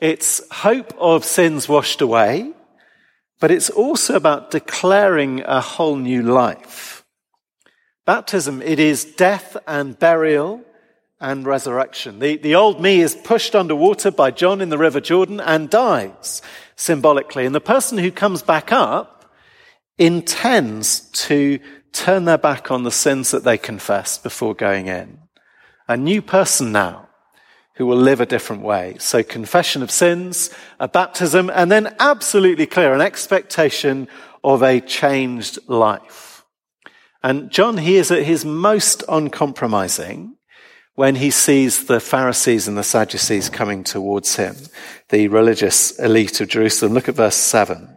It's 0.00 0.42
hope 0.52 0.92
of 0.98 1.24
sins 1.24 1.68
washed 1.68 2.00
away, 2.00 2.52
but 3.40 3.50
it's 3.50 3.70
also 3.70 4.16
about 4.16 4.50
declaring 4.50 5.42
a 5.44 5.60
whole 5.60 5.96
new 5.96 6.22
life. 6.22 7.04
Baptism, 8.04 8.62
it 8.62 8.80
is 8.80 9.04
death 9.04 9.56
and 9.66 9.96
burial 9.98 10.64
and 11.20 11.46
resurrection. 11.46 12.18
The, 12.18 12.36
the 12.36 12.56
old 12.56 12.82
me 12.82 13.00
is 13.00 13.14
pushed 13.14 13.54
underwater 13.54 14.10
by 14.10 14.32
John 14.32 14.60
in 14.60 14.70
the 14.70 14.78
River 14.78 15.00
Jordan 15.00 15.38
and 15.38 15.70
dies 15.70 16.42
symbolically. 16.74 17.46
And 17.46 17.54
the 17.54 17.60
person 17.60 17.96
who 17.98 18.10
comes 18.10 18.42
back 18.42 18.72
up 18.72 19.32
intends 19.98 21.08
to 21.10 21.60
turn 21.92 22.24
their 22.24 22.38
back 22.38 22.70
on 22.70 22.82
the 22.82 22.90
sins 22.90 23.30
that 23.30 23.44
they 23.44 23.58
confessed 23.58 24.22
before 24.22 24.54
going 24.54 24.88
in. 24.88 25.18
A 25.88 25.96
new 25.96 26.22
person 26.22 26.72
now 26.72 27.08
who 27.76 27.86
will 27.86 27.96
live 27.96 28.20
a 28.20 28.26
different 28.26 28.62
way. 28.62 28.96
So 28.98 29.22
confession 29.22 29.82
of 29.82 29.90
sins, 29.90 30.50
a 30.78 30.88
baptism, 30.88 31.50
and 31.50 31.70
then 31.70 31.94
absolutely 31.98 32.66
clear, 32.66 32.92
an 32.92 33.00
expectation 33.00 34.08
of 34.44 34.62
a 34.62 34.80
changed 34.80 35.58
life. 35.68 36.44
And 37.22 37.50
John, 37.50 37.78
he 37.78 37.96
is 37.96 38.10
at 38.10 38.24
his 38.24 38.44
most 38.44 39.04
uncompromising 39.08 40.36
when 40.94 41.14
he 41.14 41.30
sees 41.30 41.86
the 41.86 42.00
Pharisees 42.00 42.68
and 42.68 42.76
the 42.76 42.82
Sadducees 42.82 43.48
coming 43.48 43.84
towards 43.84 44.36
him, 44.36 44.56
the 45.08 45.28
religious 45.28 45.98
elite 45.98 46.40
of 46.40 46.48
Jerusalem. 46.48 46.92
Look 46.92 47.08
at 47.08 47.14
verse 47.14 47.36
seven. 47.36 47.96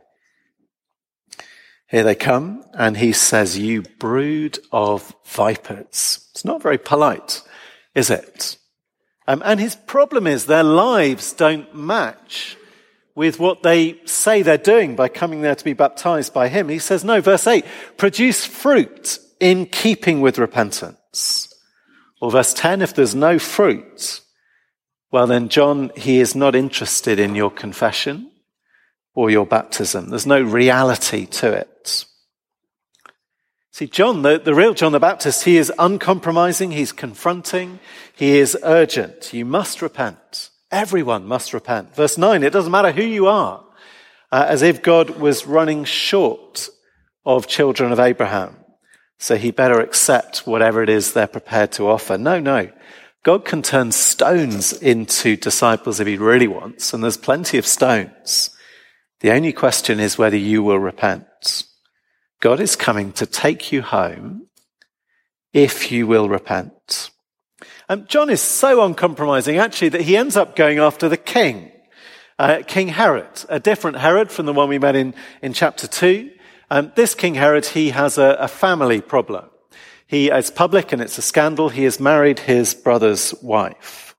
Here 1.96 2.04
they 2.04 2.14
come, 2.14 2.66
and 2.74 2.98
he 2.98 3.14
says, 3.14 3.58
You 3.58 3.82
brood 3.82 4.60
of 4.70 5.16
vipers. 5.24 6.28
It's 6.32 6.44
not 6.44 6.62
very 6.62 6.78
polite, 6.78 7.42
is 7.94 8.10
it? 8.10 8.58
Um, 9.30 9.42
and 9.46 9.62
his 9.62 9.78
problem 9.78 10.28
is 10.28 10.46
their 10.46 10.62
lives 10.62 11.32
don't 11.32 11.74
match 11.74 12.58
with 13.16 13.40
what 13.40 13.64
they 13.64 13.98
say 14.04 14.42
they're 14.42 14.58
doing 14.58 14.98
by 14.98 15.08
coming 15.08 15.40
there 15.40 15.56
to 15.56 15.64
be 15.64 15.72
baptized 15.72 16.34
by 16.34 16.50
him. 16.50 16.68
He 16.68 16.80
says, 16.80 17.06
no, 17.06 17.22
verse 17.22 17.48
8, 17.48 17.64
produce 17.96 18.44
fruit 18.44 19.18
in 19.40 19.66
keeping 19.66 20.20
with 20.20 20.38
repentance. 20.38 21.48
Or 22.20 22.30
verse 22.30 22.54
10, 22.54 22.82
if 22.82 22.94
there's 22.94 23.16
no 23.16 23.40
fruit, 23.40 24.20
well 25.14 25.28
then 25.28 25.48
John, 25.48 25.94
he 25.96 26.20
is 26.20 26.36
not 26.36 26.56
interested 26.56 27.22
in 27.22 27.36
your 27.36 27.52
confession 27.52 28.32
or 29.16 29.32
your 29.32 29.46
baptism. 29.46 30.10
There's 30.10 30.28
no 30.28 30.42
reality 30.42 31.26
to 31.26 31.54
it. 31.54 32.06
See, 33.72 33.88
John, 33.88 34.22
the, 34.22 34.40
the 34.40 34.54
real 34.54 34.74
John 34.74 34.92
the 34.92 35.00
Baptist, 35.00 35.44
he 35.44 35.58
is 35.58 35.72
uncompromising, 35.78 36.72
he's 36.72 36.92
confronting, 36.92 37.80
he 38.14 38.38
is 38.38 38.58
urgent. 38.64 39.34
You 39.34 39.44
must 39.44 39.82
repent. 39.82 40.50
Everyone 40.72 41.26
must 41.26 41.54
repent. 41.54 41.96
Verse 41.96 42.18
9, 42.18 42.44
it 42.44 42.54
doesn't 42.54 42.72
matter 42.72 42.92
who 42.92 43.04
you 43.04 43.28
are, 43.28 43.66
uh, 44.32 44.46
as 44.48 44.62
if 44.62 44.82
God 44.82 45.12
was 45.20 45.46
running 45.46 45.84
short 45.84 46.70
of 47.26 47.48
children 47.48 47.92
of 47.92 48.00
Abraham. 48.00 48.56
So 49.18 49.36
he 49.36 49.52
better 49.52 49.82
accept 49.82 50.48
whatever 50.48 50.84
it 50.84 50.90
is 50.90 51.14
they're 51.14 51.28
prepared 51.28 51.72
to 51.74 51.90
offer. 51.90 52.18
No, 52.18 52.40
no. 52.40 52.70
God 53.24 53.44
can 53.44 53.62
turn 53.62 53.92
stones 53.92 54.72
into 54.72 55.36
disciples 55.36 56.00
if 56.00 56.08
he 56.08 56.18
really 56.18 56.48
wants, 56.48 56.94
and 56.94 57.04
there's 57.04 57.18
plenty 57.18 57.58
of 57.58 57.66
stones. 57.66 58.55
The 59.22 59.32
only 59.32 59.54
question 59.54 60.00
is 60.00 60.18
whether 60.18 60.38
you 60.38 60.62
will 60.64 60.80
repent. 60.80 61.64
God 62.42 62.60
is 62.60 62.76
coming 62.76 63.12
to 63.14 63.26
take 63.26 63.72
you 63.72 63.82
home 63.82 64.48
if 65.54 65.92
you 65.92 66.06
will 66.06 66.28
repent. 66.28 67.10
And 67.88 68.08
John 68.10 68.30
is 68.30 68.42
so 68.42 68.84
uncompromising, 68.84 69.58
actually, 69.58 69.90
that 69.90 70.02
he 70.02 70.18
ends 70.18 70.36
up 70.36 70.56
going 70.56 70.80
after 70.80 71.08
the 71.08 71.18
king, 71.18 71.72
uh, 72.38 72.62
King 72.68 72.90
Herod, 72.90 73.46
a 73.48 73.60
different 73.60 73.98
Herod 73.98 74.32
from 74.32 74.46
the 74.46 74.54
one 74.54 74.68
we 74.68 74.80
met 74.80 74.96
in, 74.96 75.14
in 75.42 75.54
chapter 75.54 75.88
2. 75.88 76.32
Um, 76.70 76.92
this 76.96 77.16
King 77.16 77.36
Herod, 77.36 77.66
he 77.68 77.92
has 77.92 78.18
a, 78.18 78.36
a 78.40 78.48
family 78.48 79.00
problem. 79.00 79.46
He, 80.08 80.30
it's 80.30 80.52
public 80.52 80.92
and 80.92 81.02
it's 81.02 81.18
a 81.18 81.22
scandal. 81.22 81.70
He 81.70 81.84
has 81.84 82.00
married 82.00 82.40
his 82.40 82.74
brother's 82.74 83.34
wife. 83.42 84.16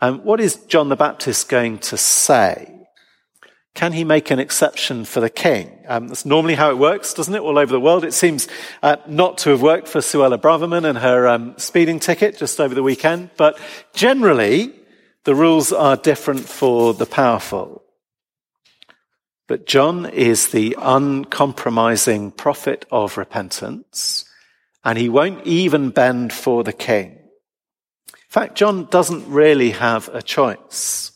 Um, 0.00 0.20
what 0.20 0.40
is 0.40 0.56
John 0.66 0.90
the 0.90 0.96
Baptist 0.96 1.48
going 1.48 1.78
to 1.78 1.96
say? 1.96 2.83
Can 3.74 3.92
he 3.92 4.04
make 4.04 4.30
an 4.30 4.38
exception 4.38 5.04
for 5.04 5.20
the 5.20 5.28
king? 5.28 5.68
Um, 5.88 6.06
that's 6.06 6.24
normally 6.24 6.54
how 6.54 6.70
it 6.70 6.78
works, 6.78 7.12
doesn't 7.12 7.34
it? 7.34 7.40
All 7.40 7.58
over 7.58 7.72
the 7.72 7.80
world. 7.80 8.04
It 8.04 8.14
seems 8.14 8.46
uh, 8.82 8.96
not 9.08 9.38
to 9.38 9.50
have 9.50 9.62
worked 9.62 9.88
for 9.88 9.98
Suella 9.98 10.40
Braverman 10.40 10.88
and 10.88 10.98
her 10.98 11.26
um, 11.26 11.54
speeding 11.58 11.98
ticket 11.98 12.38
just 12.38 12.60
over 12.60 12.74
the 12.74 12.84
weekend. 12.84 13.30
But 13.36 13.58
generally, 13.92 14.72
the 15.24 15.34
rules 15.34 15.72
are 15.72 15.96
different 15.96 16.40
for 16.40 16.94
the 16.94 17.06
powerful. 17.06 17.82
But 19.48 19.66
John 19.66 20.06
is 20.06 20.48
the 20.48 20.76
uncompromising 20.80 22.30
prophet 22.30 22.86
of 22.92 23.18
repentance, 23.18 24.24
and 24.84 24.96
he 24.96 25.08
won't 25.08 25.44
even 25.46 25.90
bend 25.90 26.32
for 26.32 26.62
the 26.62 26.72
king. 26.72 27.10
In 27.10 28.30
fact, 28.30 28.54
John 28.54 28.86
doesn't 28.86 29.28
really 29.28 29.70
have 29.70 30.08
a 30.14 30.22
choice. 30.22 31.10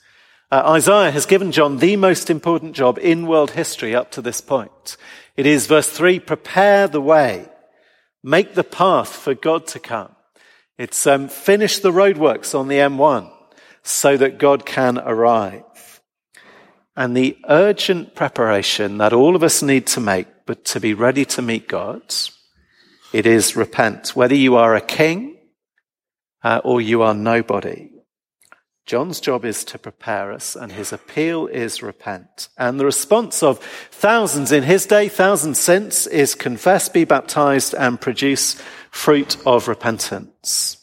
Uh, 0.51 0.63
Isaiah 0.65 1.11
has 1.11 1.27
given 1.27 1.53
John 1.53 1.77
the 1.77 1.97
most 1.97 2.31
important 2.31 2.73
job 2.73 2.99
in 2.99 3.27
world 3.27 3.51
history 3.51 3.95
up 3.95 4.11
to 4.13 4.23
this 4.23 4.41
point. 4.41 4.97
It 5.37 5.45
is 5.45 5.67
verse 5.67 5.91
three, 5.91 6.19
prepare 6.19 6.89
the 6.89 7.03
way, 7.03 7.49
make 8.23 8.55
the 8.55 8.65
path 8.65 9.11
for 9.11 9.35
God 9.35 9.67
to 9.69 9.79
come. 9.79 10.11
It's 10.79 11.07
um, 11.07 11.29
finish 11.29 11.81
the 11.81 11.93
roadworks 11.93 12.59
on 12.59 12.69
the 12.69 12.77
M1 12.77 13.31
so 13.83 14.17
that 14.17 14.39
God 14.39 14.65
can 14.65 14.99
arrive. 14.99 16.01
And 16.97 17.15
the 17.15 17.37
urgent 17.47 18.15
preparation 18.15 18.99
that 18.99 19.13
all 19.13 19.37
of 19.37 19.43
us 19.43 19.63
need 19.63 19.87
to 19.89 20.01
make, 20.01 20.29
but 20.47 20.65
to 20.67 20.81
be 20.81 20.95
ready 20.95 21.27
to 21.27 21.43
meet 21.43 21.69
God, 21.69 22.03
it 23.13 23.27
is 23.27 23.55
repent. 23.55 24.17
Whether 24.17 24.35
you 24.35 24.57
are 24.57 24.75
a 24.75 24.81
king 24.81 25.37
uh, 26.43 26.63
or 26.65 26.81
you 26.81 27.03
are 27.03 27.15
nobody, 27.15 27.91
John's 28.89 29.21
job 29.21 29.45
is 29.45 29.65
to 29.65 29.79
prepare 29.79 30.33
us, 30.33 30.57
and 30.57 30.73
his 30.73 30.95
appeal 30.95 31.47
is 31.47 31.83
repent. 31.83 32.49
And 32.57 32.81
the 32.81 32.87
response 32.87 33.43
of 33.43 33.59
thousands 33.91 34.51
in 34.51 34.63
his 34.63 34.87
day, 34.87 35.11
thousands 35.11 35.59
since, 35.61 36.07
is 36.07 36.35
confess, 36.35 36.89
be 36.89 37.05
baptized, 37.05 37.75
and 37.75 38.01
produce 38.01 38.55
fruit 38.91 39.37
of 39.45 39.69
repentance. 39.69 40.79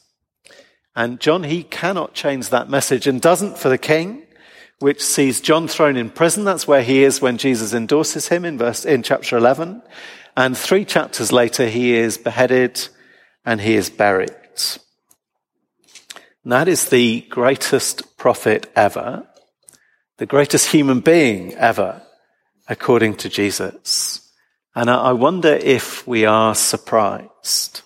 And 0.96 1.20
John, 1.20 1.46
he 1.46 1.64
cannot 1.64 2.14
change 2.14 2.50
that 2.50 2.70
message 2.70 3.08
and 3.08 3.20
doesn't 3.20 3.58
for 3.58 3.70
the 3.70 3.80
king, 3.80 4.22
which 4.78 5.04
sees 5.04 5.42
John 5.42 5.68
thrown 5.68 5.98
in 5.98 6.12
prison. 6.12 6.44
That's 6.44 6.68
where 6.68 6.84
he 6.84 7.04
is 7.04 7.22
when 7.22 7.40
Jesus 7.40 7.74
endorses 7.74 8.28
him 8.28 8.46
in 8.46 8.60
verse, 8.60 8.86
in 8.86 9.02
chapter 9.02 9.36
11. 9.36 9.82
And 10.38 10.56
three 10.56 10.86
chapters 10.86 11.32
later, 11.32 11.68
he 11.68 11.96
is 11.96 12.20
beheaded 12.20 12.88
and 13.44 13.60
he 13.62 13.74
is 13.74 13.90
buried. 13.90 14.30
That 16.46 16.68
is 16.68 16.90
the 16.90 17.22
greatest 17.22 18.18
prophet 18.18 18.72
ever, 18.76 19.28
the 20.18 20.28
greatest 20.28 20.70
human 20.72 21.00
being 21.00 21.54
ever 21.56 22.04
according 22.68 23.16
to 23.16 23.30
Jesus. 23.30 24.32
And 24.76 24.90
I 24.90 25.14
wonder 25.14 25.50
if 25.50 26.06
we 26.06 26.26
are 26.26 26.54
surprised. 26.54 27.82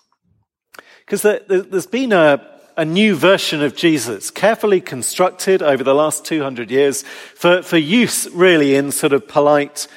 Because 1.06 1.22
there's 1.22 1.88
been 1.88 2.12
a, 2.12 2.46
a 2.76 2.84
new 2.84 3.16
version 3.16 3.64
of 3.64 3.78
Jesus, 3.78 4.30
carefully 4.30 4.82
constructed 4.82 5.62
over 5.62 5.84
the 5.84 5.96
last 5.96 6.26
200 6.26 6.70
years 6.70 7.04
for, 7.04 7.62
for 7.62 7.78
use 7.78 8.28
really 8.32 8.76
in 8.76 8.92
sort 8.92 9.14
of 9.14 9.28
polite 9.28 9.88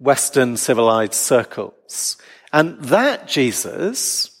Western 0.00 0.56
civilized 0.56 1.14
circles. 1.14 2.16
And 2.52 2.80
that 2.84 3.28
Jesus, 3.28 4.37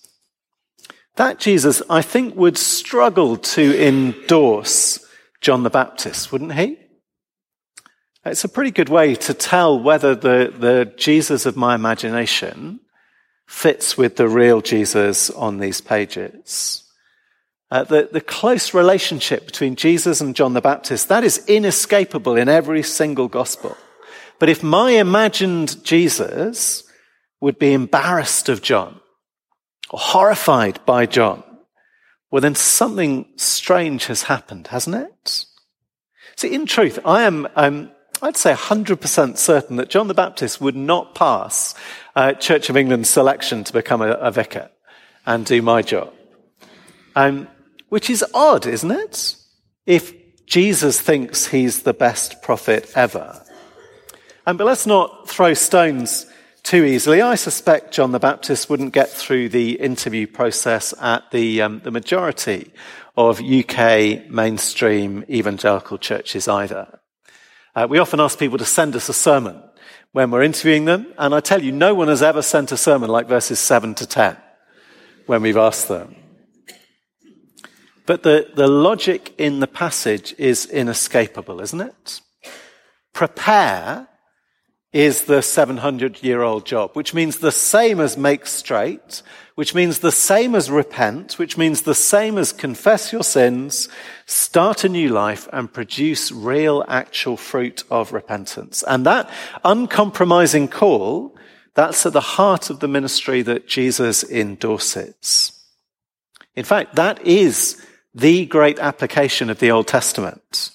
that 1.18 1.40
Jesus, 1.40 1.82
I 1.90 2.00
think 2.00 2.36
would 2.36 2.56
struggle 2.56 3.36
to 3.36 3.86
endorse 3.86 5.04
John 5.40 5.64
the 5.64 5.70
Baptist, 5.70 6.30
wouldn't 6.30 6.54
he? 6.54 6.78
It's 8.24 8.44
a 8.44 8.48
pretty 8.48 8.70
good 8.70 8.88
way 8.88 9.16
to 9.16 9.34
tell 9.34 9.80
whether 9.80 10.14
the, 10.14 10.54
the 10.56 10.92
Jesus 10.96 11.44
of 11.44 11.56
my 11.56 11.74
imagination 11.74 12.78
fits 13.48 13.98
with 13.98 14.14
the 14.14 14.28
real 14.28 14.60
Jesus 14.60 15.28
on 15.30 15.58
these 15.58 15.80
pages. 15.80 16.84
Uh, 17.70 17.82
the, 17.82 18.08
the 18.12 18.20
close 18.20 18.72
relationship 18.72 19.44
between 19.44 19.74
Jesus 19.74 20.20
and 20.20 20.36
John 20.36 20.52
the 20.52 20.60
Baptist, 20.60 21.08
that 21.08 21.24
is 21.24 21.44
inescapable 21.48 22.36
in 22.36 22.48
every 22.48 22.84
single 22.84 23.26
gospel. 23.26 23.76
But 24.38 24.50
if 24.50 24.62
my 24.62 24.92
imagined 24.92 25.82
Jesus 25.84 26.84
would 27.40 27.58
be 27.58 27.72
embarrassed 27.72 28.48
of 28.48 28.62
John 28.62 29.00
horrified 29.96 30.84
by 30.84 31.06
John, 31.06 31.42
well, 32.30 32.42
then 32.42 32.54
something 32.54 33.26
strange 33.36 34.06
has 34.06 34.24
happened, 34.24 34.66
hasn't 34.68 34.96
it? 34.96 35.46
See, 36.36 36.54
in 36.54 36.66
truth, 36.66 36.98
I 37.04 37.22
am, 37.22 37.48
um, 37.56 37.90
I'd 38.20 38.36
say 38.36 38.52
100% 38.52 39.38
certain 39.38 39.76
that 39.76 39.88
John 39.88 40.08
the 40.08 40.14
Baptist 40.14 40.60
would 40.60 40.76
not 40.76 41.14
pass 41.14 41.74
uh, 42.14 42.34
Church 42.34 42.68
of 42.68 42.76
England's 42.76 43.08
selection 43.08 43.64
to 43.64 43.72
become 43.72 44.02
a, 44.02 44.10
a 44.12 44.30
vicar 44.30 44.70
and 45.26 45.46
do 45.46 45.62
my 45.62 45.82
job. 45.82 46.12
Um, 47.16 47.48
which 47.88 48.10
is 48.10 48.24
odd, 48.34 48.66
isn't 48.66 48.90
it? 48.90 49.36
If 49.86 50.14
Jesus 50.46 51.00
thinks 51.00 51.46
he's 51.46 51.82
the 51.82 51.94
best 51.94 52.42
prophet 52.42 52.90
ever. 52.94 53.42
Um, 54.46 54.56
but 54.56 54.66
let's 54.66 54.86
not 54.86 55.28
throw 55.28 55.54
stones 55.54 56.26
too 56.68 56.84
easily. 56.84 57.22
I 57.22 57.34
suspect 57.34 57.94
John 57.94 58.12
the 58.12 58.18
Baptist 58.18 58.68
wouldn't 58.68 58.92
get 58.92 59.08
through 59.08 59.48
the 59.48 59.80
interview 59.80 60.26
process 60.26 60.92
at 61.00 61.30
the, 61.30 61.62
um, 61.62 61.80
the 61.82 61.90
majority 61.90 62.70
of 63.16 63.40
UK 63.40 64.28
mainstream 64.28 65.24
evangelical 65.30 65.96
churches 65.96 66.46
either. 66.46 67.00
Uh, 67.74 67.86
we 67.88 67.98
often 67.98 68.20
ask 68.20 68.38
people 68.38 68.58
to 68.58 68.66
send 68.66 68.94
us 68.96 69.08
a 69.08 69.14
sermon 69.14 69.62
when 70.12 70.30
we're 70.30 70.42
interviewing 70.42 70.84
them, 70.84 71.06
and 71.16 71.34
I 71.34 71.40
tell 71.40 71.62
you, 71.62 71.72
no 71.72 71.94
one 71.94 72.08
has 72.08 72.22
ever 72.22 72.42
sent 72.42 72.70
a 72.70 72.76
sermon 72.76 73.08
like 73.08 73.28
verses 73.28 73.58
7 73.58 73.94
to 73.94 74.06
10 74.06 74.36
when 75.24 75.40
we've 75.40 75.56
asked 75.56 75.88
them. 75.88 76.16
But 78.04 78.24
the, 78.24 78.46
the 78.54 78.68
logic 78.68 79.34
in 79.38 79.60
the 79.60 79.66
passage 79.66 80.34
is 80.36 80.66
inescapable, 80.66 81.62
isn't 81.62 81.80
it? 81.80 82.20
Prepare 83.14 84.06
is 84.92 85.24
the 85.24 85.42
700 85.42 86.22
year 86.22 86.42
old 86.42 86.64
job, 86.64 86.90
which 86.94 87.12
means 87.12 87.38
the 87.38 87.52
same 87.52 88.00
as 88.00 88.16
make 88.16 88.46
straight, 88.46 89.22
which 89.54 89.74
means 89.74 89.98
the 89.98 90.12
same 90.12 90.54
as 90.54 90.70
repent, 90.70 91.38
which 91.38 91.58
means 91.58 91.82
the 91.82 91.94
same 91.94 92.38
as 92.38 92.52
confess 92.52 93.12
your 93.12 93.22
sins, 93.22 93.88
start 94.24 94.84
a 94.84 94.88
new 94.88 95.10
life 95.10 95.48
and 95.52 95.72
produce 95.72 96.32
real 96.32 96.84
actual 96.88 97.36
fruit 97.36 97.84
of 97.90 98.12
repentance. 98.12 98.82
And 98.84 99.04
that 99.04 99.28
uncompromising 99.64 100.68
call, 100.68 101.36
that's 101.74 102.06
at 102.06 102.14
the 102.14 102.20
heart 102.20 102.70
of 102.70 102.80
the 102.80 102.88
ministry 102.88 103.42
that 103.42 103.68
Jesus 103.68 104.24
endorses. 104.24 105.52
In 106.56 106.64
fact, 106.64 106.96
that 106.96 107.24
is 107.26 107.84
the 108.14 108.46
great 108.46 108.78
application 108.78 109.50
of 109.50 109.58
the 109.58 109.70
Old 109.70 109.86
Testament. 109.86 110.70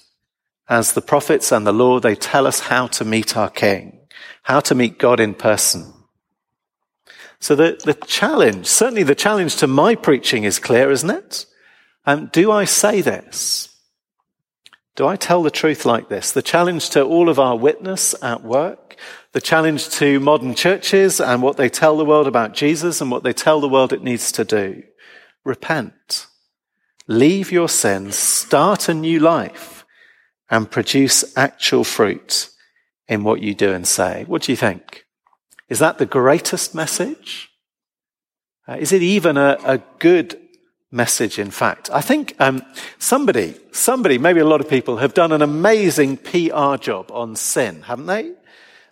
As 0.69 0.93
the 0.93 1.01
prophets 1.01 1.51
and 1.51 1.67
the 1.67 1.73
law, 1.73 1.99
they 1.99 2.15
tell 2.15 2.47
us 2.47 2.61
how 2.61 2.87
to 2.87 3.03
meet 3.03 3.35
our 3.35 3.49
King 3.49 3.92
how 4.43 4.59
to 4.61 4.75
meet 4.75 4.97
God 4.99 5.19
in 5.19 5.33
person. 5.33 5.93
So 7.39 7.55
the, 7.55 7.77
the 7.83 7.93
challenge, 7.93 8.67
certainly 8.67 9.03
the 9.03 9.15
challenge 9.15 9.57
to 9.57 9.67
my 9.67 9.95
preaching 9.95 10.45
is 10.45 10.59
clear, 10.59 10.91
isn't 10.91 11.09
it? 11.09 11.45
Um, 12.05 12.29
do 12.31 12.51
I 12.51 12.65
say 12.65 13.01
this? 13.01 13.69
Do 14.95 15.07
I 15.07 15.15
tell 15.15 15.43
the 15.43 15.51
truth 15.51 15.85
like 15.85 16.07
this? 16.07 16.31
The 16.31 16.41
challenge 16.41 16.91
to 16.91 17.03
all 17.03 17.27
of 17.27 17.39
our 17.39 17.57
witness 17.57 18.15
at 18.23 18.43
work, 18.43 18.95
the 19.31 19.41
challenge 19.41 19.89
to 19.91 20.19
modern 20.19 20.53
churches 20.53 21.19
and 21.19 21.41
what 21.41 21.57
they 21.57 21.67
tell 21.67 21.97
the 21.97 22.05
world 22.05 22.27
about 22.27 22.53
Jesus 22.53 23.01
and 23.01 23.09
what 23.09 23.23
they 23.23 23.33
tell 23.33 23.59
the 23.59 23.67
world 23.67 23.91
it 23.91 24.03
needs 24.03 24.31
to 24.33 24.45
do. 24.45 24.83
Repent. 25.43 26.27
Leave 27.07 27.51
your 27.51 27.67
sins, 27.67 28.15
start 28.15 28.87
a 28.87 28.93
new 28.93 29.19
life, 29.19 29.83
and 30.49 30.71
produce 30.71 31.35
actual 31.35 31.83
fruit 31.83 32.52
in 33.07 33.23
what 33.23 33.41
you 33.41 33.53
do 33.53 33.73
and 33.73 33.87
say. 33.87 34.23
What 34.27 34.43
do 34.43 34.51
you 34.51 34.55
think? 34.55 35.05
Is 35.69 35.79
that 35.79 35.97
the 35.97 36.05
greatest 36.05 36.75
message? 36.75 37.49
Uh, 38.67 38.73
is 38.73 38.91
it 38.91 39.01
even 39.01 39.37
a, 39.37 39.57
a, 39.63 39.77
good 39.99 40.39
message, 40.91 41.37
in 41.37 41.51
fact? 41.51 41.89
I 41.91 41.99
think 41.99 42.35
um, 42.39 42.63
somebody, 42.97 43.55
somebody, 43.71 44.17
maybe 44.17 44.39
a 44.39 44.45
lot 44.45 44.61
of 44.61 44.69
people 44.69 44.97
have 44.97 45.13
done 45.13 45.31
an 45.31 45.41
amazing 45.41 46.17
PR 46.17 46.75
job 46.77 47.11
on 47.11 47.35
sin, 47.35 47.81
haven't 47.81 48.05
they? 48.05 48.31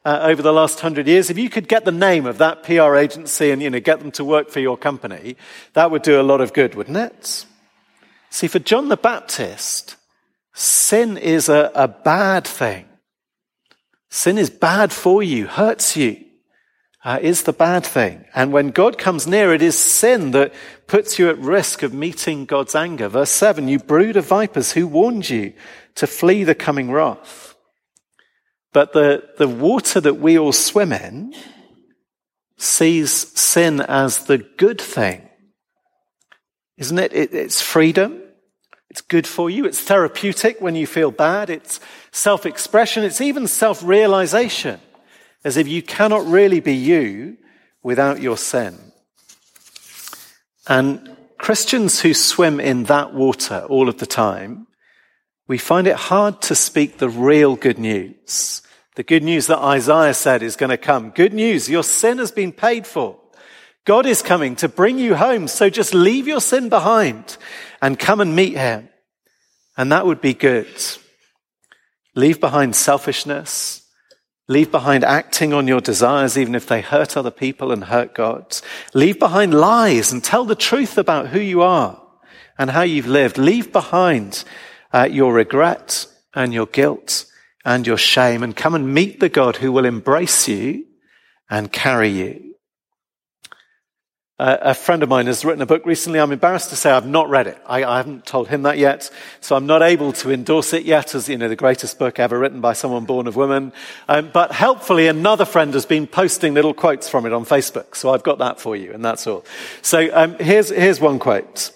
Uh, 0.04 0.20
over 0.24 0.42
the 0.42 0.52
last 0.52 0.80
hundred 0.80 1.08
years, 1.08 1.30
if 1.30 1.38
you 1.38 1.50
could 1.50 1.68
get 1.68 1.86
the 1.86 1.92
name 1.92 2.26
of 2.26 2.40
that 2.40 2.64
PR 2.64 2.96
agency 2.96 3.52
and 3.52 3.62
you 3.62 3.70
know 3.70 3.80
get 3.80 4.00
them 4.00 4.12
to 4.12 4.26
work 4.26 4.50
for 4.50 4.60
your 4.60 4.76
company, 4.76 5.38
that 5.74 5.92
would 5.92 6.02
do 6.02 6.20
a 6.20 6.24
lot 6.24 6.42
of 6.42 6.54
good, 6.54 6.74
wouldn't 6.74 6.98
it? 6.98 7.46
See, 8.32 8.48
for 8.48 8.60
John 8.60 8.90
the 8.90 8.98
Baptist, 8.98 9.98
sin 10.54 11.18
is 11.18 11.50
a, 11.50 11.72
a 11.76 11.88
bad 11.88 12.48
thing. 12.48 12.86
Sin 14.12 14.38
is 14.38 14.50
bad 14.50 14.92
for 14.92 15.24
you, 15.24 15.48
hurts 15.48 15.96
you, 15.96 16.26
uh, 17.04 17.18
is 17.22 17.44
the 17.44 17.54
bad 17.54 17.86
thing. 17.86 18.26
And 18.36 18.52
when 18.52 18.72
God 18.72 18.98
comes 18.98 19.26
near, 19.26 19.54
it 19.54 19.62
is 19.62 19.80
sin 19.80 20.32
that 20.32 20.54
puts 20.86 21.18
you 21.18 21.30
at 21.30 21.38
risk 21.38 21.82
of 21.82 21.94
meeting 21.94 22.46
God's 22.46 22.76
anger. 22.76 23.08
Verse 23.08 23.32
7 23.32 23.70
You 23.70 23.80
brood 23.80 24.18
of 24.18 24.26
vipers, 24.26 24.74
who 24.74 24.86
warned 24.86 25.30
you 25.30 25.54
to 25.96 26.06
flee 26.08 26.44
the 26.44 26.54
coming 26.54 26.92
wrath? 26.92 27.56
But 28.74 28.92
the, 28.92 29.30
the 29.38 29.48
water 29.48 30.02
that 30.02 30.16
we 30.16 30.38
all 30.38 30.54
swim 30.54 30.92
in 30.92 31.34
sees 32.58 33.12
sin 33.12 33.80
as 33.80 34.26
the 34.26 34.38
good 34.38 34.80
thing. 34.80 35.28
Isn't 36.78 37.00
it? 37.00 37.14
it 37.14 37.34
it's 37.34 37.62
freedom. 37.62 38.21
It's 38.92 39.00
good 39.00 39.26
for 39.26 39.50
you. 39.50 39.64
It's 39.64 39.80
therapeutic 39.80 40.60
when 40.60 40.76
you 40.76 40.86
feel 40.86 41.12
bad. 41.12 41.50
It's 41.50 41.80
self 42.12 42.46
expression. 42.46 43.06
It's 43.06 43.22
even 43.22 43.48
self 43.48 43.82
realization, 43.82 44.82
as 45.46 45.56
if 45.56 45.66
you 45.66 45.82
cannot 45.82 46.28
really 46.28 46.60
be 46.60 46.76
you 46.76 47.38
without 47.82 48.22
your 48.22 48.36
sin. 48.36 48.78
And 50.68 51.16
Christians 51.38 52.02
who 52.02 52.14
swim 52.14 52.60
in 52.60 52.84
that 52.84 53.14
water 53.14 53.66
all 53.70 53.88
of 53.88 54.00
the 54.00 54.06
time, 54.06 54.68
we 55.48 55.58
find 55.58 55.88
it 55.88 55.96
hard 55.96 56.42
to 56.42 56.54
speak 56.54 56.98
the 56.98 57.08
real 57.08 57.56
good 57.56 57.80
news. 57.80 58.62
The 58.98 59.04
good 59.04 59.24
news 59.24 59.48
that 59.48 59.60
Isaiah 59.60 60.14
said 60.14 60.44
is 60.44 60.58
going 60.58 60.70
to 60.70 60.76
come. 60.78 61.12
Good 61.12 61.34
news, 61.34 61.70
your 61.70 61.86
sin 61.86 62.18
has 62.18 62.34
been 62.34 62.52
paid 62.52 62.86
for. 62.86 63.21
God 63.86 64.06
is 64.06 64.22
coming 64.22 64.56
to 64.58 64.70
bring 64.70 65.00
you 65.00 65.16
home. 65.16 65.48
So 65.48 65.70
just 65.70 65.94
leave 65.94 66.28
your 66.28 66.42
sin 66.42 66.70
behind 66.70 67.38
and 67.82 67.98
come 67.98 68.22
and 68.22 68.36
meet 68.36 68.56
him. 68.56 68.90
And 69.76 69.92
that 69.92 70.06
would 70.06 70.22
be 70.22 70.34
good. 70.34 70.68
Leave 72.16 72.40
behind 72.40 72.76
selfishness. 72.76 73.88
Leave 74.48 74.70
behind 74.70 75.04
acting 75.04 75.54
on 75.54 75.68
your 75.68 75.82
desires, 75.82 76.38
even 76.38 76.56
if 76.56 76.68
they 76.68 76.82
hurt 76.82 77.16
other 77.16 77.32
people 77.32 77.72
and 77.72 77.86
hurt 77.86 78.14
God. 78.14 78.58
Leave 78.94 79.18
behind 79.18 79.54
lies 79.54 80.12
and 80.12 80.24
tell 80.24 80.46
the 80.46 80.56
truth 80.56 80.98
about 80.98 81.30
who 81.30 81.40
you 81.40 81.62
are 81.62 82.02
and 82.58 82.70
how 82.70 82.82
you've 82.82 83.08
lived. 83.08 83.38
Leave 83.38 83.72
behind 83.72 84.44
uh, 84.94 85.08
your 85.10 85.34
regret 85.34 86.06
and 86.36 86.54
your 86.54 86.66
guilt 86.66 87.26
and 87.64 87.88
your 87.88 87.98
shame 87.98 88.44
and 88.44 88.56
come 88.56 88.76
and 88.76 88.94
meet 88.94 89.20
the 89.20 89.30
God 89.30 89.58
who 89.58 89.72
will 89.72 89.86
embrace 89.86 90.48
you 90.48 90.86
and 91.50 91.72
carry 91.72 92.10
you 92.10 92.51
a 94.44 94.74
friend 94.74 95.04
of 95.04 95.10
mine 95.10 95.28
has 95.28 95.46
written 95.46 95.62
a 95.62 95.68
book 95.68 95.86
recently. 95.86 96.20
I'm 96.20 96.32
embarrassed 96.32 96.72
to 96.72 96.76
say 96.76 96.90
I've 96.90 97.06
not 97.06 97.30
read 97.30 97.46
it. 97.46 97.62
I, 97.68 97.84
I, 97.84 97.98
haven't 97.98 98.26
told 98.26 98.48
him 98.48 98.64
that 98.64 98.80
yet, 98.80 99.12
so 99.40 99.56
I'm 99.56 99.68
not 99.68 99.84
able 99.84 100.14
to 100.14 100.32
endorse 100.32 100.74
it 100.74 100.84
yet 100.84 101.14
as, 101.14 101.30
you 101.30 101.38
know, 101.38 101.48
the 101.48 101.56
greatest 101.56 102.00
book 102.00 102.18
ever 102.18 102.40
written 102.40 102.60
by 102.60 102.74
someone 102.74 103.06
born 103.06 103.28
of 103.28 103.36
woman. 103.36 103.72
Um, 104.10 104.32
but 104.34 104.52
helpfully, 104.52 105.08
another 105.08 105.46
friend 105.46 105.76
has 105.76 105.86
been 105.86 106.08
posting 106.08 106.56
little 106.56 106.74
quotes 106.74 107.08
from 107.08 107.28
it 107.28 107.34
on 107.34 107.46
Facebook, 107.46 107.96
so 107.96 108.10
I've 108.12 108.24
got 108.24 108.40
that 108.40 108.60
for 108.60 108.76
you, 108.76 108.94
and 108.94 109.06
that's 109.06 109.28
all. 109.28 109.46
So 109.84 110.10
um, 110.12 110.36
here's, 110.40 110.70
here's 110.70 111.00
one 111.00 111.20
quote. 111.20 111.72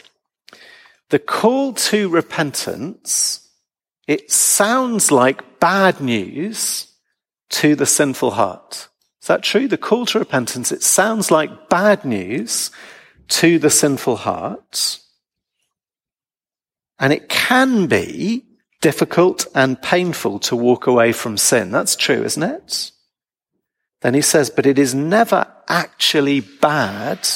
The 1.09 1.19
call 1.19 1.73
to 1.73 2.09
repentance, 2.09 3.47
it 4.07 4.31
sounds 4.31 5.11
like 5.11 5.59
bad 5.59 6.01
news 6.01 6.91
to 7.49 7.75
the 7.75 7.85
sinful 7.85 8.31
heart. 8.31 8.87
Is 9.25 9.27
that 9.29 9.41
true? 9.41 9.67
The 9.67 9.75
call 9.75 10.05
to 10.05 10.19
repentance, 10.19 10.71
it 10.71 10.83
sounds 10.83 11.31
like 11.31 11.67
bad 11.67 12.05
news 12.05 12.69
to 13.29 13.57
the 13.57 13.71
sinful 13.71 14.17
heart. 14.17 14.99
And 16.99 17.11
it 17.11 17.27
can 17.27 17.87
be 17.87 18.45
difficult 18.81 19.47
and 19.55 19.81
painful 19.81 20.37
to 20.41 20.55
walk 20.55 20.85
away 20.85 21.11
from 21.11 21.37
sin. 21.37 21.71
That's 21.71 21.95
true, 21.95 22.23
isn't 22.23 22.43
it? 22.43 22.91
Then 24.01 24.13
he 24.13 24.21
says, 24.21 24.51
but 24.51 24.67
it 24.67 24.77
is 24.77 24.93
never 24.93 25.51
actually 25.67 26.41
bad 26.41 27.27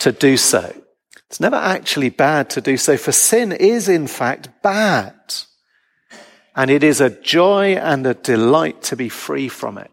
to 0.00 0.10
do 0.10 0.36
so. 0.36 0.74
It's 1.28 1.38
never 1.38 1.54
actually 1.54 2.08
bad 2.10 2.50
to 2.50 2.60
do 2.60 2.76
so, 2.76 2.96
for 2.96 3.12
sin 3.12 3.52
is 3.52 3.88
in 3.88 4.08
fact 4.08 4.48
bad. 4.64 5.14
And 6.56 6.72
it 6.72 6.82
is 6.82 7.00
a 7.00 7.22
joy 7.22 7.76
and 7.76 8.04
a 8.04 8.14
delight 8.14 8.82
to 8.82 8.96
be 8.96 9.08
free 9.08 9.48
from 9.48 9.78
it. 9.78 9.92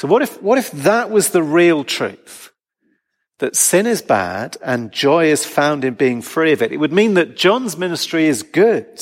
So 0.00 0.08
what 0.08 0.22
if, 0.22 0.40
what 0.42 0.56
if 0.56 0.70
that 0.70 1.10
was 1.10 1.28
the 1.28 1.42
real 1.42 1.84
truth? 1.84 2.52
That 3.40 3.54
sin 3.54 3.86
is 3.86 4.00
bad 4.00 4.56
and 4.64 4.90
joy 4.90 5.26
is 5.26 5.44
found 5.44 5.84
in 5.84 5.92
being 5.92 6.22
free 6.22 6.52
of 6.52 6.62
it. 6.62 6.72
It 6.72 6.78
would 6.78 6.90
mean 6.90 7.12
that 7.14 7.36
John's 7.36 7.76
ministry 7.76 8.24
is 8.24 8.42
good 8.42 8.98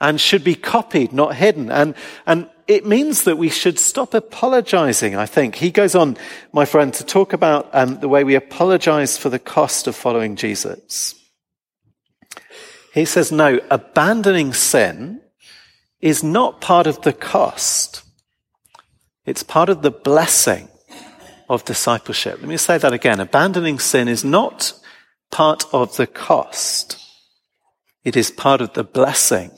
and 0.00 0.20
should 0.20 0.42
be 0.42 0.56
copied, 0.56 1.12
not 1.12 1.36
hidden. 1.36 1.70
And, 1.70 1.94
and 2.26 2.50
it 2.66 2.84
means 2.84 3.22
that 3.22 3.38
we 3.38 3.48
should 3.48 3.78
stop 3.78 4.12
apologizing, 4.12 5.14
I 5.14 5.26
think. 5.26 5.54
He 5.54 5.70
goes 5.70 5.94
on, 5.94 6.16
my 6.52 6.64
friend, 6.64 6.92
to 6.94 7.06
talk 7.06 7.32
about 7.32 7.72
um, 7.72 8.00
the 8.00 8.08
way 8.08 8.24
we 8.24 8.34
apologize 8.34 9.16
for 9.16 9.28
the 9.28 9.38
cost 9.38 9.86
of 9.86 9.94
following 9.94 10.34
Jesus. 10.34 11.14
He 12.92 13.04
says, 13.04 13.30
no, 13.30 13.60
abandoning 13.70 14.52
sin 14.52 15.20
is 16.00 16.24
not 16.24 16.60
part 16.60 16.88
of 16.88 17.02
the 17.02 17.12
cost. 17.12 18.03
It's 19.26 19.42
part 19.42 19.68
of 19.68 19.82
the 19.82 19.90
blessing 19.90 20.68
of 21.48 21.64
discipleship. 21.64 22.38
Let 22.40 22.48
me 22.48 22.56
say 22.56 22.78
that 22.78 22.92
again. 22.92 23.20
Abandoning 23.20 23.78
sin 23.78 24.08
is 24.08 24.24
not 24.24 24.72
part 25.30 25.64
of 25.72 25.96
the 25.96 26.06
cost. 26.06 26.98
It 28.04 28.16
is 28.16 28.30
part 28.30 28.60
of 28.60 28.74
the 28.74 28.84
blessing 28.84 29.50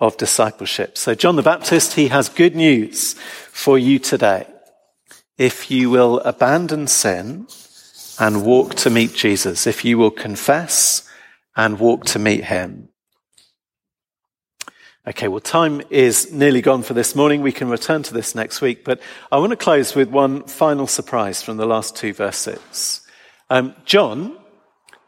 of 0.00 0.16
discipleship. 0.16 0.98
So 0.98 1.14
John 1.14 1.36
the 1.36 1.42
Baptist, 1.42 1.94
he 1.94 2.08
has 2.08 2.28
good 2.28 2.54
news 2.54 3.14
for 3.50 3.78
you 3.78 3.98
today. 3.98 4.46
If 5.36 5.70
you 5.70 5.90
will 5.90 6.20
abandon 6.20 6.88
sin 6.88 7.46
and 8.18 8.44
walk 8.44 8.74
to 8.76 8.90
meet 8.90 9.14
Jesus, 9.14 9.66
if 9.66 9.84
you 9.84 9.96
will 9.96 10.10
confess 10.10 11.08
and 11.56 11.78
walk 11.78 12.04
to 12.06 12.18
meet 12.18 12.44
him, 12.44 12.87
Okay, 15.06 15.28
well, 15.28 15.40
time 15.40 15.80
is 15.90 16.32
nearly 16.32 16.60
gone 16.60 16.82
for 16.82 16.92
this 16.92 17.14
morning. 17.14 17.40
We 17.40 17.52
can 17.52 17.70
return 17.70 18.02
to 18.02 18.12
this 18.12 18.34
next 18.34 18.60
week, 18.60 18.84
but 18.84 19.00
I 19.32 19.38
want 19.38 19.50
to 19.50 19.56
close 19.56 19.94
with 19.94 20.08
one 20.08 20.42
final 20.42 20.86
surprise 20.86 21.42
from 21.42 21.56
the 21.56 21.66
last 21.66 21.96
two 21.96 22.12
verses. 22.12 23.00
Um, 23.48 23.74
John, 23.86 24.36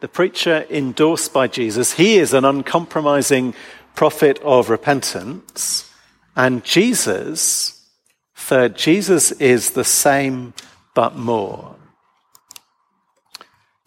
the 0.00 0.09
preacher 0.09 0.64
endorsed 0.70 1.33
by 1.33 1.48
Jesus, 1.48 1.92
he 1.92 2.16
is 2.16 2.33
an 2.33 2.44
uncompromising 2.44 3.55
prophet 3.94 4.38
of 4.42 4.70
repentance. 4.70 5.92
And 6.35 6.64
Jesus, 6.64 7.87
third, 8.35 8.76
Jesus 8.76 9.33
is 9.33 9.72
the 9.72 9.85
same 9.85 10.55
but 10.94 11.16
more. 11.16 11.76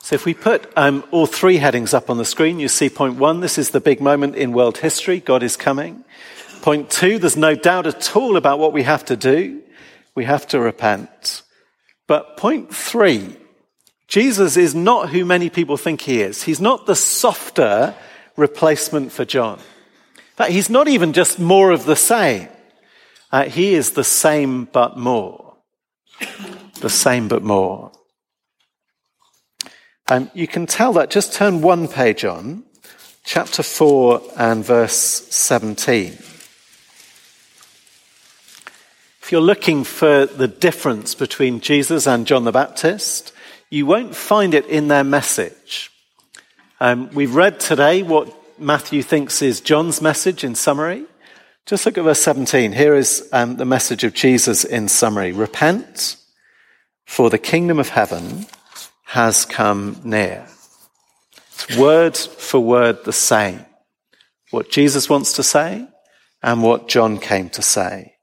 So 0.03 0.15
if 0.15 0.25
we 0.25 0.33
put 0.33 0.69
um, 0.75 1.05
all 1.11 1.25
three 1.25 1.55
headings 1.55 1.93
up 1.93 2.09
on 2.09 2.17
the 2.17 2.25
screen, 2.25 2.59
you 2.59 2.67
see 2.67 2.89
point 2.89 3.15
one, 3.15 3.39
this 3.39 3.57
is 3.57 3.69
the 3.69 3.79
big 3.79 4.01
moment 4.01 4.35
in 4.35 4.51
world 4.51 4.79
history. 4.79 5.21
God 5.21 5.41
is 5.43 5.55
coming. 5.55 6.03
Point 6.61 6.89
two, 6.89 7.19
there's 7.19 7.37
no 7.37 7.55
doubt 7.55 7.87
at 7.87 8.13
all 8.13 8.35
about 8.35 8.59
what 8.59 8.73
we 8.73 8.83
have 8.83 9.05
to 9.05 9.15
do. 9.15 9.61
We 10.13 10.25
have 10.25 10.45
to 10.47 10.59
repent. 10.59 11.43
But 12.05 12.35
point 12.35 12.75
three, 12.75 13.37
Jesus 14.09 14.57
is 14.57 14.75
not 14.75 15.09
who 15.09 15.23
many 15.23 15.49
people 15.49 15.77
think 15.77 16.01
he 16.01 16.21
is. 16.21 16.43
He's 16.43 16.59
not 16.59 16.85
the 16.85 16.97
softer 16.97 17.95
replacement 18.35 19.13
for 19.13 19.23
John. 19.23 19.59
In 19.59 20.35
fact, 20.35 20.51
he's 20.51 20.69
not 20.69 20.89
even 20.89 21.13
just 21.13 21.39
more 21.39 21.71
of 21.71 21.85
the 21.85 21.95
same. 21.95 22.49
Uh, 23.31 23.45
he 23.45 23.73
is 23.73 23.91
the 23.91 24.03
same 24.03 24.65
but 24.65 24.97
more. 24.97 25.55
The 26.81 26.89
same 26.89 27.29
but 27.29 27.41
more. 27.41 27.93
Um, 30.09 30.29
you 30.33 30.47
can 30.47 30.65
tell 30.65 30.93
that. 30.93 31.09
Just 31.09 31.33
turn 31.33 31.61
one 31.61 31.87
page 31.87 32.25
on, 32.25 32.63
chapter 33.23 33.63
4 33.63 34.21
and 34.37 34.65
verse 34.65 34.93
17. 34.93 36.17
If 39.21 39.31
you're 39.31 39.39
looking 39.39 39.85
for 39.85 40.25
the 40.25 40.49
difference 40.49 41.15
between 41.15 41.61
Jesus 41.61 42.05
and 42.05 42.27
John 42.27 42.43
the 42.43 42.51
Baptist, 42.51 43.31
you 43.69 43.85
won't 43.85 44.13
find 44.13 44.53
it 44.53 44.65
in 44.65 44.89
their 44.89 45.05
message. 45.05 45.89
Um, 46.81 47.09
we've 47.13 47.33
read 47.33 47.61
today 47.61 48.03
what 48.03 48.33
Matthew 48.59 49.03
thinks 49.03 49.41
is 49.41 49.61
John's 49.61 50.01
message 50.01 50.43
in 50.43 50.55
summary. 50.55 51.05
Just 51.65 51.85
look 51.85 51.97
at 51.97 52.03
verse 52.03 52.19
17. 52.19 52.73
Here 52.73 52.93
is 52.93 53.29
um, 53.31 53.55
the 53.55 53.63
message 53.63 54.03
of 54.03 54.13
Jesus 54.13 54.65
in 54.65 54.89
summary. 54.89 55.31
Repent, 55.31 56.17
for 57.05 57.29
the 57.29 57.37
kingdom 57.37 57.79
of 57.79 57.87
heaven 57.87 58.47
has 59.13 59.45
come 59.45 59.95
near. 60.03 60.43
It's 61.53 61.77
word 61.77 62.17
for 62.17 62.59
word 62.59 63.05
the 63.05 63.13
same. 63.13 63.63
What 64.49 64.71
Jesus 64.71 65.07
wants 65.07 65.33
to 65.33 65.43
say 65.43 65.87
and 66.41 66.63
what 66.63 66.87
John 66.87 67.19
came 67.19 67.51
to 67.51 67.61
say. 67.61 68.15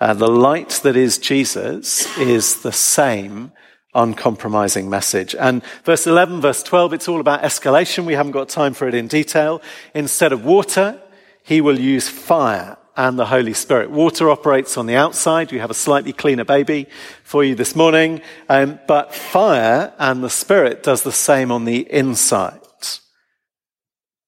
Uh, 0.00 0.14
the 0.14 0.28
light 0.28 0.70
that 0.84 0.94
is 0.94 1.18
Jesus 1.18 2.16
is 2.16 2.62
the 2.62 2.70
same 2.70 3.50
uncompromising 3.92 4.88
message. 4.88 5.34
And 5.34 5.64
verse 5.82 6.06
11, 6.06 6.40
verse 6.42 6.62
12, 6.62 6.92
it's 6.92 7.08
all 7.08 7.18
about 7.18 7.42
escalation. 7.42 8.04
We 8.04 8.14
haven't 8.14 8.30
got 8.30 8.48
time 8.48 8.72
for 8.72 8.86
it 8.86 8.94
in 8.94 9.08
detail. 9.08 9.60
Instead 9.96 10.32
of 10.32 10.44
water, 10.44 11.02
he 11.42 11.60
will 11.60 11.80
use 11.80 12.08
fire 12.08 12.78
and 12.96 13.18
the 13.18 13.26
Holy 13.26 13.52
Spirit. 13.52 13.90
Water 13.90 14.30
operates 14.30 14.78
on 14.78 14.86
the 14.86 14.96
outside. 14.96 15.52
You 15.52 15.60
have 15.60 15.70
a 15.70 15.74
slightly 15.74 16.12
cleaner 16.12 16.44
baby 16.44 16.86
for 17.22 17.44
you 17.44 17.54
this 17.54 17.76
morning. 17.76 18.22
Um, 18.48 18.80
but 18.88 19.14
fire 19.14 19.92
and 19.98 20.24
the 20.24 20.30
Spirit 20.30 20.82
does 20.82 21.02
the 21.02 21.12
same 21.12 21.52
on 21.52 21.66
the 21.66 21.80
inside. 21.92 22.60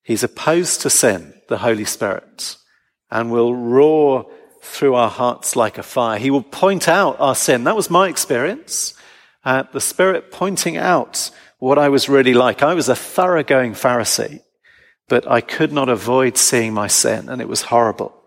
He's 0.03 0.23
opposed 0.23 0.83
to 0.83 0.91
sin, 0.91 1.35
the 1.49 1.59
Holy 1.59 1.85
Spirit, 1.85 2.57
and 3.11 3.31
will 3.31 3.55
roar 3.55 4.31
through 4.63 4.95
our 4.95 5.11
hearts 5.11 5.57
like 5.57 5.79
a 5.79 5.83
fire. 5.83 6.19
He 6.19 6.31
will 6.31 6.43
point 6.43 6.89
out 6.89 7.19
our 7.21 7.35
sin. 7.35 7.65
That 7.65 7.77
was 7.77 7.91
my 7.91 8.09
experience. 8.09 8.95
Uh, 9.45 9.65
the 9.73 9.81
Spirit 9.81 10.31
pointing 10.31 10.77
out 10.77 11.31
what 11.59 11.79
I 11.79 11.89
was 11.89 12.09
really 12.09 12.35
like. 12.35 12.63
I 12.63 12.75
was 12.75 12.89
a 12.89 12.95
thoroughgoing 12.95 13.73
Pharisee, 13.73 14.41
but 15.09 15.31
I 15.31 15.41
could 15.41 15.73
not 15.73 15.89
avoid 15.89 16.37
seeing 16.37 16.75
my 16.75 16.87
sin, 16.87 17.29
and 17.29 17.41
it 17.41 17.49
was 17.49 17.63
horrible 17.63 18.18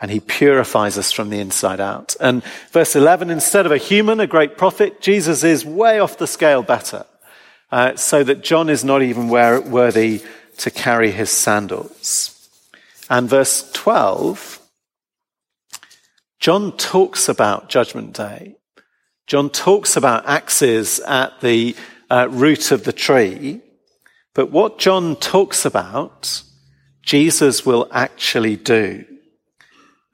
and 0.00 0.10
he 0.10 0.20
purifies 0.20 0.98
us 0.98 1.10
from 1.12 1.30
the 1.30 1.40
inside 1.40 1.80
out. 1.80 2.16
And 2.20 2.42
verse 2.70 2.94
11, 2.94 3.30
instead 3.30 3.66
of 3.66 3.72
a 3.72 3.78
human, 3.78 4.20
a 4.20 4.26
great 4.26 4.58
prophet, 4.58 5.00
Jesus 5.00 5.42
is 5.42 5.64
way 5.64 5.98
off 5.98 6.18
the 6.18 6.26
scale 6.26 6.62
better, 6.62 7.06
uh, 7.72 7.96
so 7.96 8.22
that 8.22 8.44
John 8.44 8.68
is 8.68 8.84
not 8.84 9.02
even 9.02 9.28
worthy 9.28 10.22
to 10.58 10.70
carry 10.70 11.10
his 11.10 11.30
sandals. 11.30 12.32
And 13.08 13.28
verse 13.28 13.70
12, 13.72 14.60
John 16.40 16.76
talks 16.76 17.28
about 17.28 17.68
Judgment 17.68 18.12
Day. 18.12 18.56
John 19.26 19.50
talks 19.50 19.96
about 19.96 20.26
axes 20.26 21.00
at 21.00 21.40
the 21.40 21.74
uh, 22.10 22.28
root 22.30 22.70
of 22.70 22.84
the 22.84 22.92
tree. 22.92 23.60
But 24.34 24.50
what 24.50 24.78
John 24.78 25.16
talks 25.16 25.64
about, 25.64 26.42
Jesus 27.02 27.64
will 27.64 27.88
actually 27.90 28.56
do. 28.56 29.04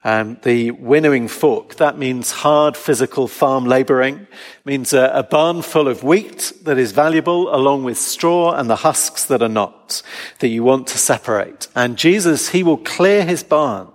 Um, 0.05 0.37
the 0.43 0.71
winnowing 0.71 1.29
fork, 1.29 1.75
that 1.75 1.97
means 1.97 2.31
hard 2.31 2.75
physical 2.75 3.29
farm 3.29 3.65
laboring, 3.65 4.27
means 4.65 4.91
a, 4.91 5.05
a, 5.13 5.23
barn 5.23 5.61
full 5.61 5.87
of 5.87 6.03
wheat 6.03 6.51
that 6.63 6.77
is 6.77 6.91
valuable 6.91 7.55
along 7.55 7.85
with 7.85 7.97
straw 7.97 8.53
and 8.53 8.69
the 8.69 8.75
husks 8.77 9.23
that 9.25 9.41
are 9.41 9.47
not, 9.47 10.01
that 10.39 10.49
you 10.49 10.61
want 10.61 10.87
to 10.87 10.97
separate. 10.97 11.69
And 11.73 11.97
Jesus, 11.97 12.49
he 12.49 12.63
will 12.63 12.77
clear 12.77 13.23
his 13.23 13.43
barn 13.43 13.93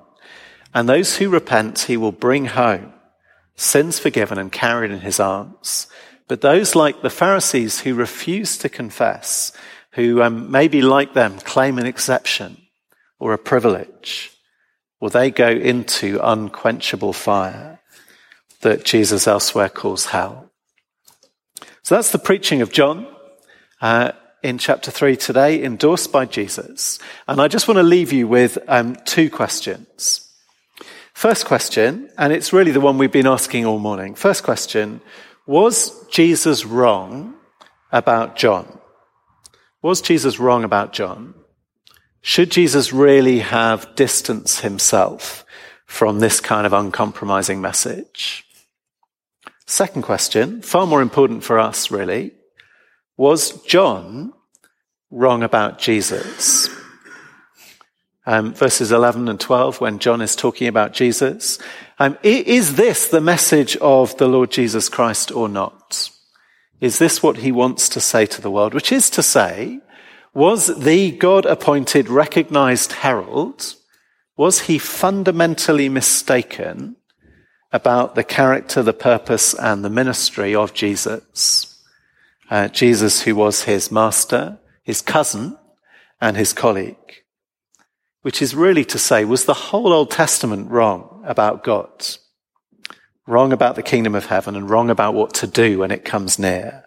and 0.74 0.88
those 0.88 1.16
who 1.16 1.28
repent, 1.28 1.80
he 1.80 1.96
will 1.96 2.12
bring 2.12 2.46
home, 2.46 2.92
sins 3.56 3.98
forgiven 3.98 4.38
and 4.38 4.52
carried 4.52 4.90
in 4.90 5.00
his 5.00 5.18
arms. 5.18 5.86
But 6.28 6.40
those 6.40 6.74
like 6.74 7.02
the 7.02 7.10
Pharisees 7.10 7.80
who 7.80 7.94
refuse 7.94 8.58
to 8.58 8.68
confess, 8.68 9.52
who 9.92 10.22
um, 10.22 10.50
maybe 10.50 10.82
like 10.82 11.14
them 11.14 11.38
claim 11.38 11.78
an 11.78 11.86
exception 11.86 12.58
or 13.18 13.32
a 13.32 13.38
privilege, 13.38 14.30
Will 15.00 15.10
they 15.10 15.30
go 15.30 15.48
into 15.48 16.20
unquenchable 16.22 17.12
fire 17.12 17.80
that 18.62 18.84
Jesus 18.84 19.26
elsewhere 19.28 19.68
calls 19.68 20.06
hell? 20.06 20.50
So 21.82 21.94
that's 21.94 22.10
the 22.10 22.18
preaching 22.18 22.60
of 22.60 22.72
John 22.72 23.06
uh, 23.80 24.12
in 24.42 24.58
chapter 24.58 24.90
3 24.90 25.16
today, 25.16 25.62
endorsed 25.62 26.12
by 26.12 26.24
Jesus. 26.26 26.98
And 27.26 27.40
I 27.40 27.48
just 27.48 27.68
want 27.68 27.78
to 27.78 27.82
leave 27.82 28.12
you 28.12 28.26
with 28.26 28.58
um, 28.68 28.96
two 29.04 29.30
questions. 29.30 30.24
First 31.14 31.46
question, 31.46 32.10
and 32.16 32.32
it's 32.32 32.52
really 32.52 32.70
the 32.70 32.80
one 32.80 32.98
we've 32.98 33.10
been 33.10 33.26
asking 33.26 33.66
all 33.66 33.78
morning. 33.78 34.14
First 34.14 34.44
question 34.44 35.00
Was 35.46 36.06
Jesus 36.08 36.64
wrong 36.64 37.34
about 37.90 38.36
John? 38.36 38.78
Was 39.82 40.00
Jesus 40.00 40.38
wrong 40.38 40.64
about 40.64 40.92
John? 40.92 41.34
Should 42.20 42.50
Jesus 42.50 42.92
really 42.92 43.38
have 43.40 43.94
distanced 43.94 44.60
himself 44.60 45.44
from 45.86 46.18
this 46.18 46.40
kind 46.40 46.66
of 46.66 46.72
uncompromising 46.72 47.60
message? 47.60 48.44
Second 49.66 50.02
question, 50.02 50.62
far 50.62 50.86
more 50.86 51.02
important 51.02 51.44
for 51.44 51.58
us 51.58 51.90
really, 51.90 52.32
was 53.16 53.60
John 53.62 54.32
wrong 55.10 55.42
about 55.42 55.78
Jesus? 55.78 56.68
Um, 58.26 58.52
verses 58.52 58.92
11 58.92 59.28
and 59.28 59.40
12, 59.40 59.80
when 59.80 59.98
John 59.98 60.20
is 60.20 60.36
talking 60.36 60.68
about 60.68 60.92
Jesus. 60.92 61.58
Um, 61.98 62.18
is 62.22 62.76
this 62.76 63.08
the 63.08 63.20
message 63.20 63.76
of 63.78 64.16
the 64.18 64.28
Lord 64.28 64.50
Jesus 64.50 64.88
Christ 64.88 65.32
or 65.32 65.48
not? 65.48 66.10
Is 66.80 66.98
this 66.98 67.22
what 67.22 67.38
he 67.38 67.50
wants 67.50 67.88
to 67.90 68.00
say 68.00 68.26
to 68.26 68.40
the 68.40 68.50
world? 68.50 68.74
Which 68.74 68.92
is 68.92 69.10
to 69.10 69.22
say, 69.22 69.80
was 70.34 70.66
the 70.66 71.10
God 71.12 71.46
appointed 71.46 72.08
recognized 72.08 72.92
herald, 72.92 73.74
was 74.36 74.62
he 74.62 74.78
fundamentally 74.78 75.88
mistaken 75.88 76.96
about 77.72 78.14
the 78.14 78.24
character, 78.24 78.82
the 78.82 78.92
purpose, 78.92 79.54
and 79.54 79.84
the 79.84 79.90
ministry 79.90 80.54
of 80.54 80.74
Jesus? 80.74 81.82
Uh, 82.50 82.68
Jesus, 82.68 83.22
who 83.22 83.34
was 83.34 83.64
his 83.64 83.90
master, 83.90 84.58
his 84.82 85.02
cousin, 85.02 85.58
and 86.20 86.36
his 86.36 86.52
colleague. 86.52 86.96
Which 88.22 88.40
is 88.40 88.54
really 88.54 88.84
to 88.86 88.98
say, 88.98 89.24
was 89.24 89.44
the 89.44 89.54
whole 89.54 89.92
Old 89.92 90.10
Testament 90.10 90.70
wrong 90.70 91.22
about 91.26 91.64
God? 91.64 92.06
Wrong 93.26 93.52
about 93.52 93.76
the 93.76 93.82
kingdom 93.82 94.14
of 94.14 94.26
heaven 94.26 94.56
and 94.56 94.70
wrong 94.70 94.88
about 94.88 95.14
what 95.14 95.34
to 95.34 95.46
do 95.46 95.78
when 95.80 95.90
it 95.90 96.04
comes 96.04 96.38
near 96.38 96.84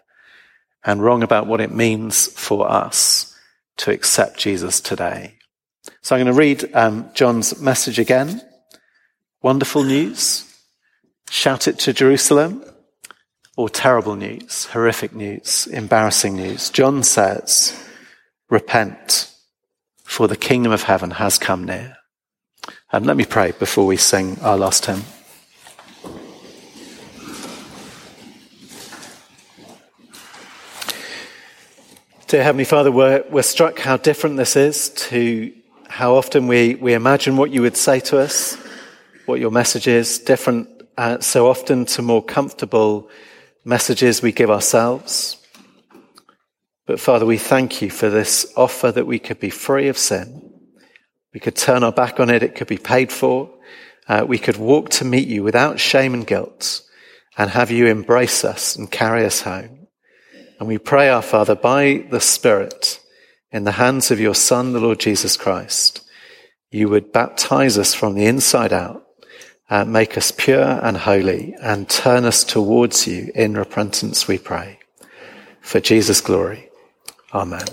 and 0.84 1.02
wrong 1.02 1.22
about 1.22 1.46
what 1.46 1.60
it 1.60 1.70
means 1.70 2.26
for 2.26 2.68
us 2.68 3.31
to 3.78 3.90
accept 3.90 4.38
Jesus 4.38 4.80
today. 4.80 5.34
So 6.02 6.14
I'm 6.14 6.22
going 6.22 6.34
to 6.34 6.38
read 6.38 6.74
um, 6.74 7.10
John's 7.14 7.60
message 7.60 7.98
again. 7.98 8.42
Wonderful 9.42 9.82
news. 9.82 10.48
Shout 11.30 11.66
it 11.66 11.78
to 11.80 11.92
Jerusalem. 11.92 12.64
Or 13.54 13.68
terrible 13.68 14.16
news, 14.16 14.64
horrific 14.64 15.12
news, 15.12 15.66
embarrassing 15.66 16.36
news. 16.36 16.70
John 16.70 17.02
says, 17.02 17.78
repent, 18.48 19.30
for 20.04 20.26
the 20.26 20.38
kingdom 20.38 20.72
of 20.72 20.84
heaven 20.84 21.10
has 21.10 21.36
come 21.36 21.64
near. 21.64 21.98
And 22.90 23.04
let 23.04 23.18
me 23.18 23.26
pray 23.26 23.52
before 23.52 23.84
we 23.84 23.98
sing 23.98 24.38
our 24.40 24.56
last 24.56 24.86
hymn. 24.86 25.02
Dear 32.32 32.44
Heavenly 32.44 32.64
Father, 32.64 32.90
we're, 32.90 33.22
we're 33.28 33.42
struck 33.42 33.78
how 33.78 33.98
different 33.98 34.38
this 34.38 34.56
is 34.56 34.88
to 35.10 35.52
how 35.86 36.14
often 36.14 36.46
we, 36.46 36.76
we 36.76 36.94
imagine 36.94 37.36
what 37.36 37.50
you 37.50 37.60
would 37.60 37.76
say 37.76 38.00
to 38.00 38.18
us, 38.18 38.56
what 39.26 39.38
your 39.38 39.50
message 39.50 39.86
is, 39.86 40.18
different 40.18 40.66
uh, 40.96 41.20
so 41.20 41.46
often 41.46 41.84
to 41.84 42.00
more 42.00 42.24
comfortable 42.24 43.10
messages 43.66 44.22
we 44.22 44.32
give 44.32 44.48
ourselves. 44.48 45.46
But 46.86 47.00
Father, 47.00 47.26
we 47.26 47.36
thank 47.36 47.82
you 47.82 47.90
for 47.90 48.08
this 48.08 48.50
offer 48.56 48.90
that 48.90 49.06
we 49.06 49.18
could 49.18 49.38
be 49.38 49.50
free 49.50 49.88
of 49.88 49.98
sin. 49.98 50.54
We 51.34 51.40
could 51.40 51.54
turn 51.54 51.84
our 51.84 51.92
back 51.92 52.18
on 52.18 52.30
it. 52.30 52.42
It 52.42 52.54
could 52.54 52.66
be 52.66 52.78
paid 52.78 53.12
for. 53.12 53.50
Uh, 54.08 54.24
we 54.26 54.38
could 54.38 54.56
walk 54.56 54.88
to 54.92 55.04
meet 55.04 55.28
you 55.28 55.42
without 55.42 55.78
shame 55.78 56.14
and 56.14 56.26
guilt 56.26 56.80
and 57.36 57.50
have 57.50 57.70
you 57.70 57.88
embrace 57.88 58.42
us 58.42 58.74
and 58.74 58.90
carry 58.90 59.26
us 59.26 59.42
home. 59.42 59.81
And 60.62 60.68
we 60.68 60.78
pray, 60.78 61.08
our 61.08 61.22
Father, 61.22 61.56
by 61.56 62.04
the 62.08 62.20
Spirit, 62.20 63.00
in 63.50 63.64
the 63.64 63.72
hands 63.72 64.12
of 64.12 64.20
your 64.20 64.36
Son, 64.36 64.72
the 64.72 64.78
Lord 64.78 65.00
Jesus 65.00 65.36
Christ, 65.36 66.08
you 66.70 66.88
would 66.88 67.10
baptize 67.10 67.76
us 67.76 67.94
from 67.94 68.14
the 68.14 68.26
inside 68.26 68.72
out, 68.72 69.04
and 69.68 69.92
make 69.92 70.16
us 70.16 70.30
pure 70.30 70.78
and 70.80 70.96
holy, 70.96 71.56
and 71.60 71.88
turn 71.88 72.24
us 72.24 72.44
towards 72.44 73.08
you 73.08 73.32
in 73.34 73.54
repentance, 73.54 74.28
we 74.28 74.38
pray. 74.38 74.78
For 75.60 75.80
Jesus' 75.80 76.20
glory. 76.20 76.70
Amen. 77.34 77.66